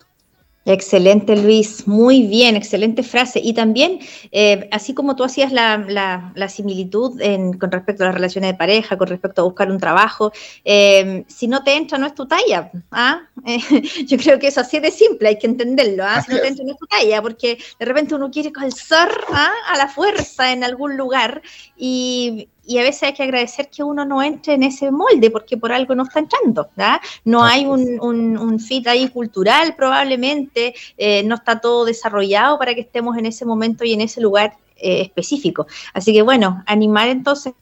Excelente, 0.68 1.34
Luis. 1.38 1.88
Muy 1.88 2.28
bien, 2.28 2.58
excelente 2.58 3.02
frase. 3.02 3.40
Y 3.42 3.54
también, 3.54 4.00
eh, 4.34 4.68
así 4.74 4.94
como 4.94 5.16
tú 5.16 5.24
hacías 5.24 5.54
la, 5.54 6.50
similitud 6.50 7.22
con 7.58 7.72
respecto 7.72 8.04
a 8.04 8.08
las 8.08 8.16
relaciones 8.16 8.52
de 8.52 8.58
pareja, 8.58 8.98
con 8.98 9.08
respecto 9.08 9.42
a 9.42 9.46
buscar 9.46 9.72
un 9.72 9.80
trabajo, 9.80 10.34
eh, 10.66 11.24
si 11.30 11.48
no 11.48 11.64
te 11.64 11.74
entra, 11.74 11.98
no 11.98 12.06
es 12.06 12.14
tu 12.14 12.28
talla. 12.28 12.70
¿ah? 12.92 13.22
Eh, 13.46 13.60
yo 14.08 14.18
creo 14.18 14.40
que 14.40 14.48
eso 14.48 14.60
así 14.60 14.82
de 14.82 14.92
simple, 14.92 15.30
hay 15.30 15.40
que 15.40 15.48
entenderlo. 15.48 16.04
¿ah? 16.04 16.22
Si 16.22 16.34
no 16.34 16.42
te 16.42 16.48
entra, 16.50 16.66
no 16.66 16.72
es 16.72 16.78
tu 16.78 16.88
talla, 16.88 17.22
porque 17.22 17.58
de 17.80 17.86
repente 17.86 18.16
uno 18.16 18.30
quiere 18.30 18.52
calzar 18.52 19.10
¿ah? 19.32 19.52
a 19.70 19.78
la 19.78 19.88
fuerza 19.88 20.52
en 20.52 20.66
algún 20.66 20.98
lugar 20.98 21.42
y, 21.78 22.50
y 22.68 22.78
a 22.80 22.84
veces 22.84 23.04
hay 23.04 23.14
que 23.14 23.24
agradecer 23.24 23.70
que 23.70 23.82
uno 23.82 24.06
no 24.06 24.22
entre 24.22 24.56
en 24.56 24.64
ese 24.64 24.92
molde 24.92 25.32
porque 25.32 25.58
por 25.58 25.72
algo 25.72 25.96
no 25.96 26.04
está 26.04 26.20
entrando, 26.20 26.70
¿verdad? 26.76 27.00
No 27.24 27.44
hay 27.44 27.66
un, 27.66 28.00
un, 28.00 28.60
fit 28.60 28.86
ahí 28.88 29.08
cultural 29.08 29.74
probablemente, 29.76 30.76
eh, 30.98 31.24
no 31.24 31.36
está 31.36 31.60
todo 31.60 31.86
desarrollado 31.86 32.60
para 32.60 32.76
que 32.76 32.82
estemos 32.82 33.18
en 33.18 33.26
ese 33.26 33.46
momento 33.46 33.86
y 33.86 33.94
en 33.94 34.02
ese 34.02 34.20
lugar 34.20 34.54
eh, 34.76 35.02
específico. 35.02 35.66
Así 35.94 36.12
que 36.14 36.22
bueno, 36.22 36.62
animar 36.66 37.08
entonces. 37.08 37.54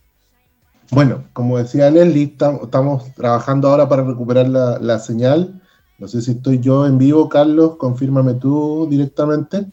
Bueno, 0.90 1.26
como 1.34 1.58
decía 1.58 1.90
Leslie, 1.92 2.36
estamos 2.64 3.14
trabajando 3.14 3.70
ahora 3.70 3.88
para 3.88 4.04
recuperar 4.04 4.48
la, 4.48 4.80
la 4.80 5.00
señal. 5.00 5.62
No 5.98 6.08
sé 6.08 6.22
si 6.22 6.32
estoy 6.32 6.60
yo 6.60 6.86
en 6.88 6.98
vivo, 6.98 7.30
Carlos, 7.30 7.78
confírmame 7.78 8.34
tú 8.34 8.88
directamente. 8.90 9.68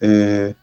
Eh, 0.00 0.54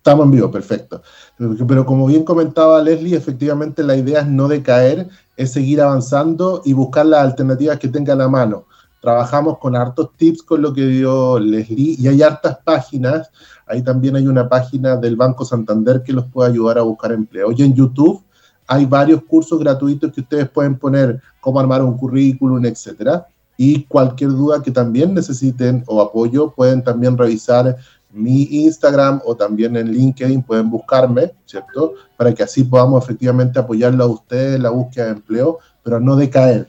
Estamos 0.00 0.24
en 0.24 0.30
vivo, 0.30 0.50
perfecto. 0.50 1.02
Pero 1.36 1.84
como 1.84 2.06
bien 2.06 2.24
comentaba 2.24 2.82
Leslie, 2.82 3.14
efectivamente 3.14 3.82
la 3.82 3.96
idea 3.96 4.20
es 4.20 4.28
no 4.28 4.48
decaer, 4.48 5.10
es 5.36 5.52
seguir 5.52 5.82
avanzando 5.82 6.62
y 6.64 6.72
buscar 6.72 7.04
las 7.04 7.20
alternativas 7.20 7.78
que 7.78 7.88
tenga 7.88 8.14
a 8.14 8.16
la 8.16 8.26
mano. 8.26 8.64
Trabajamos 9.02 9.58
con 9.58 9.76
hartos 9.76 10.16
tips 10.16 10.42
con 10.42 10.62
lo 10.62 10.72
que 10.72 10.86
dio 10.86 11.38
Leslie 11.38 11.96
y 11.98 12.08
hay 12.08 12.22
hartas 12.22 12.56
páginas. 12.64 13.30
Ahí 13.66 13.82
también 13.82 14.16
hay 14.16 14.26
una 14.26 14.48
página 14.48 14.96
del 14.96 15.16
Banco 15.16 15.44
Santander 15.44 16.02
que 16.02 16.14
los 16.14 16.24
puede 16.24 16.50
ayudar 16.50 16.78
a 16.78 16.82
buscar 16.82 17.12
empleo. 17.12 17.52
Y 17.52 17.62
en 17.62 17.74
YouTube 17.74 18.22
hay 18.66 18.86
varios 18.86 19.22
cursos 19.24 19.58
gratuitos 19.58 20.12
que 20.14 20.22
ustedes 20.22 20.48
pueden 20.48 20.78
poner 20.78 21.20
cómo 21.42 21.60
armar 21.60 21.82
un 21.82 21.98
currículum, 21.98 22.64
etcétera. 22.64 23.26
Y 23.58 23.84
cualquier 23.84 24.30
duda 24.30 24.62
que 24.62 24.70
también 24.70 25.12
necesiten 25.12 25.84
o 25.86 26.00
apoyo, 26.00 26.52
pueden 26.52 26.82
también 26.82 27.18
revisar 27.18 27.76
mi 28.12 28.42
Instagram 28.64 29.20
o 29.24 29.36
también 29.36 29.76
en 29.76 29.92
LinkedIn 29.92 30.42
pueden 30.42 30.70
buscarme, 30.70 31.32
¿cierto? 31.46 31.94
Para 32.16 32.34
que 32.34 32.42
así 32.42 32.64
podamos 32.64 33.04
efectivamente 33.04 33.58
apoyarlo 33.58 34.04
a 34.04 34.08
ustedes 34.08 34.56
en 34.56 34.62
la 34.62 34.70
búsqueda 34.70 35.06
de 35.06 35.12
empleo, 35.12 35.58
pero 35.82 36.00
no 36.00 36.16
decaer. 36.16 36.68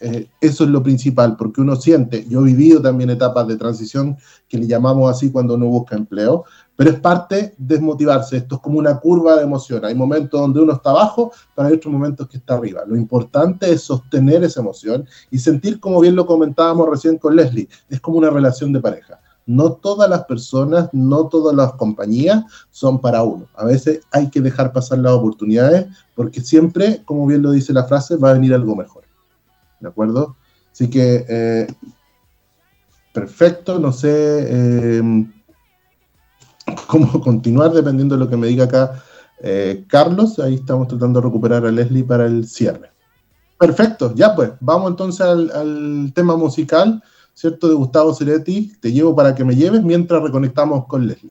Eh, 0.00 0.28
eso 0.40 0.64
es 0.64 0.70
lo 0.70 0.82
principal, 0.82 1.36
porque 1.36 1.62
uno 1.62 1.76
siente, 1.76 2.26
yo 2.28 2.40
he 2.40 2.44
vivido 2.44 2.82
también 2.82 3.08
etapas 3.08 3.46
de 3.48 3.56
transición 3.56 4.18
que 4.48 4.58
le 4.58 4.66
llamamos 4.66 5.10
así 5.10 5.30
cuando 5.30 5.54
uno 5.54 5.66
busca 5.66 5.96
empleo, 5.96 6.44
pero 6.76 6.90
es 6.90 7.00
parte 7.00 7.54
de 7.56 7.76
desmotivarse, 7.76 8.36
esto 8.36 8.56
es 8.56 8.60
como 8.60 8.78
una 8.78 8.98
curva 8.98 9.36
de 9.36 9.44
emoción, 9.44 9.82
hay 9.84 9.94
momentos 9.94 10.38
donde 10.38 10.60
uno 10.60 10.74
está 10.74 10.90
abajo, 10.90 11.32
pero 11.54 11.68
hay 11.68 11.74
otros 11.74 11.90
momentos 11.90 12.28
que 12.28 12.36
está 12.36 12.54
arriba. 12.54 12.82
Lo 12.86 12.96
importante 12.96 13.72
es 13.72 13.82
sostener 13.82 14.44
esa 14.44 14.60
emoción 14.60 15.06
y 15.30 15.38
sentir, 15.38 15.80
como 15.80 16.00
bien 16.00 16.16
lo 16.16 16.26
comentábamos 16.26 16.90
recién 16.90 17.16
con 17.16 17.34
Leslie, 17.36 17.68
es 17.88 18.00
como 18.00 18.18
una 18.18 18.28
relación 18.28 18.74
de 18.74 18.80
pareja 18.80 19.20
no 19.46 19.72
todas 19.72 20.08
las 20.08 20.24
personas, 20.24 20.88
no 20.92 21.28
todas 21.28 21.54
las 21.54 21.74
compañías 21.74 22.44
son 22.70 23.00
para 23.00 23.22
uno. 23.22 23.46
A 23.56 23.64
veces 23.64 24.00
hay 24.10 24.30
que 24.30 24.40
dejar 24.40 24.72
pasar 24.72 24.98
las 24.98 25.12
oportunidades 25.12 25.86
porque 26.14 26.40
siempre, 26.40 27.02
como 27.04 27.26
bien 27.26 27.42
lo 27.42 27.50
dice 27.50 27.72
la 27.72 27.84
frase, 27.84 28.16
va 28.16 28.30
a 28.30 28.34
venir 28.34 28.54
algo 28.54 28.74
mejor. 28.74 29.04
¿De 29.80 29.88
acuerdo? 29.88 30.36
Así 30.72 30.88
que, 30.88 31.24
eh, 31.28 31.66
perfecto, 33.12 33.78
no 33.78 33.92
sé 33.92 34.96
em, 34.98 35.32
cómo 36.88 37.20
continuar 37.20 37.72
dependiendo 37.72 38.16
de 38.16 38.24
lo 38.24 38.30
que 38.30 38.36
me 38.36 38.46
diga 38.46 38.64
acá 38.64 39.02
eh, 39.40 39.84
Carlos. 39.88 40.38
Ahí 40.38 40.54
estamos 40.54 40.88
tratando 40.88 41.20
de 41.20 41.26
recuperar 41.26 41.66
a 41.66 41.70
Leslie 41.70 42.04
para 42.04 42.26
el 42.26 42.46
cierre. 42.46 42.90
Perfecto, 43.58 44.12
ya 44.14 44.34
pues, 44.34 44.52
vamos 44.60 44.90
entonces 44.90 45.20
al, 45.20 45.50
al 45.50 46.12
tema 46.14 46.36
musical. 46.36 47.02
¿Cierto? 47.34 47.68
De 47.68 47.74
Gustavo 47.74 48.14
Ceretti, 48.14 48.72
te 48.80 48.92
llevo 48.92 49.14
para 49.14 49.34
que 49.34 49.44
me 49.44 49.54
lleves 49.54 49.82
mientras 49.82 50.22
reconectamos 50.22 50.86
con 50.86 51.06
Leslie. 51.06 51.30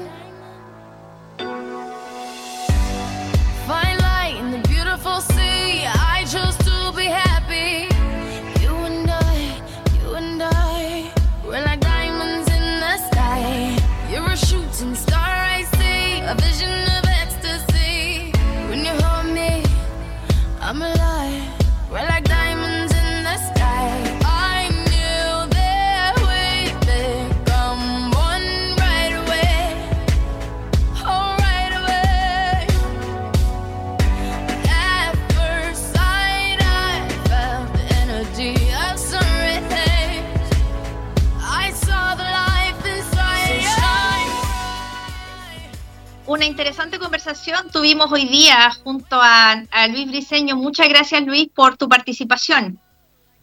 Interesante 46.51 46.99
conversación 46.99 47.69
tuvimos 47.71 48.11
hoy 48.11 48.27
día 48.27 48.71
junto 48.83 49.19
a, 49.21 49.63
a 49.71 49.87
Luis 49.87 50.07
Briseño. 50.07 50.55
Muchas 50.55 50.87
gracias 50.89 51.25
Luis 51.25 51.49
por 51.53 51.77
tu 51.77 51.87
participación. 51.89 52.79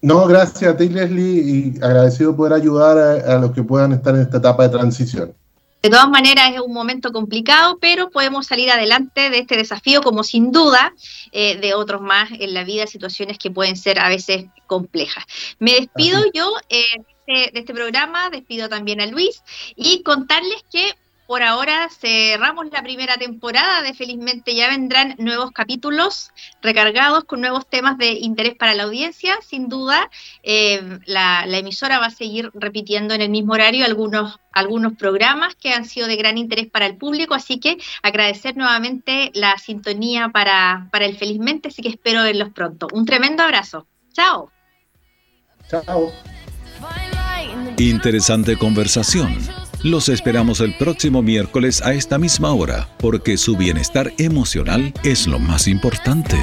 No, 0.01 0.27
gracias 0.27 0.75
a 0.75 0.77
ti, 0.77 0.89
Leslie, 0.89 1.75
y 1.75 1.79
agradecido 1.83 2.37
poder 2.37 2.53
ayudar 2.53 2.97
a, 2.99 3.35
a 3.35 3.39
los 3.39 3.53
que 3.53 3.65
puedan 3.65 3.93
estar 3.93 4.15
en 4.15 4.21
esta 4.21 4.37
etapa 4.37 4.63
de 4.63 4.69
transición. 4.69 5.35
De 5.83 5.91
todas 5.91 6.09
maneras 6.09 6.53
es 6.55 6.61
un 6.61 6.73
momento 6.73 7.13
complicado, 7.13 7.79
pero 7.81 8.11
podemos 8.11 8.47
salir 8.47 8.71
adelante 8.71 9.31
de 9.31 9.39
este 9.39 9.57
desafío 9.57 10.03
como 10.03 10.23
sin 10.23 10.53
duda 10.53 10.93
eh, 11.33 11.57
de 11.57 11.75
otros 11.75 12.01
más 12.03 12.31
en 12.33 12.53
la 12.53 12.65
vida, 12.65 12.87
situaciones 12.87 13.39
que 13.39 13.51
pueden 13.51 13.77
ser 13.77 13.99
a 13.99 14.09
veces 14.09 14.47
complejas. 14.67 15.25
Me 15.59 15.73
despido 15.73 16.19
Así. 16.19 16.31
yo 16.35 16.53
eh, 16.69 16.85
de, 17.27 17.35
este, 17.35 17.53
de 17.53 17.61
este 17.61 17.75
programa, 17.75 18.29
despido 18.31 18.69
también 18.69 19.01
a 19.01 19.07
Luis 19.07 19.43
y 19.77 20.03
contarles 20.03 20.65
que 20.71 20.95
por 21.29 21.43
ahora 21.43 21.91
cerramos 21.91 22.73
la 22.73 22.83
primera 22.83 23.19
temporada 23.19 23.83
de 23.83 23.93
Felizmente 23.93 24.55
ya 24.55 24.67
vendrán 24.67 25.15
nuevos 25.19 25.51
capítulos 25.51 26.31
recargados 26.63 27.25
con 27.25 27.43
nuevos 27.43 27.69
temas 27.69 27.99
de 27.99 28.13
interés 28.13 28.55
para 28.55 28.75
la 28.75 28.85
audiencia. 28.85 29.37
Sin 29.47 29.69
duda, 29.69 30.11
eh, 30.43 31.01
la, 31.05 31.45
la 31.45 31.59
emisora 31.59 31.99
va 31.99 32.07
a 32.07 32.11
seguir 32.11 32.51
repitiendo 32.55 33.13
en 33.13 33.21
el 33.21 33.29
mismo 33.29 33.53
horario 33.53 33.85
algunos, 33.85 34.41
algunos 34.53 34.95
programas 34.95 35.55
que 35.55 35.75
han 35.75 35.85
sido 35.85 36.07
de 36.07 36.17
gran 36.17 36.39
interés 36.39 36.67
para 36.67 36.87
el 36.87 36.97
público, 36.97 37.35
así 37.35 37.61
que 37.61 37.77
agradecer 38.03 38.57
nuevamente 38.57 39.31
la 39.35 39.59
sintonía 39.59 40.31
para, 40.31 40.89
para 40.91 41.05
el 41.05 41.19
Felizmente, 41.19 41.69
así 41.69 41.83
que 41.83 41.91
espero 41.91 42.23
verlos 42.23 42.55
pronto. 42.55 42.89
Un 42.95 43.05
tremendo 43.05 43.43
abrazo. 43.43 43.87
Chao. 44.15 44.51
Chao. 45.69 46.11
Interesante 47.77 48.57
conversación. 48.57 49.68
Los 49.85 50.09
esperamos 50.09 50.61
el 50.61 50.77
próximo 50.77 51.23
miércoles 51.23 51.83
a 51.83 51.95
esta 51.95 52.19
misma 52.19 52.53
hora, 52.53 52.89
porque 52.99 53.37
su 53.37 53.57
bienestar 53.57 54.13
emocional 54.19 54.93
es 55.05 55.29
lo 55.29 55.39
más 55.39 55.69
importante. 55.69 56.37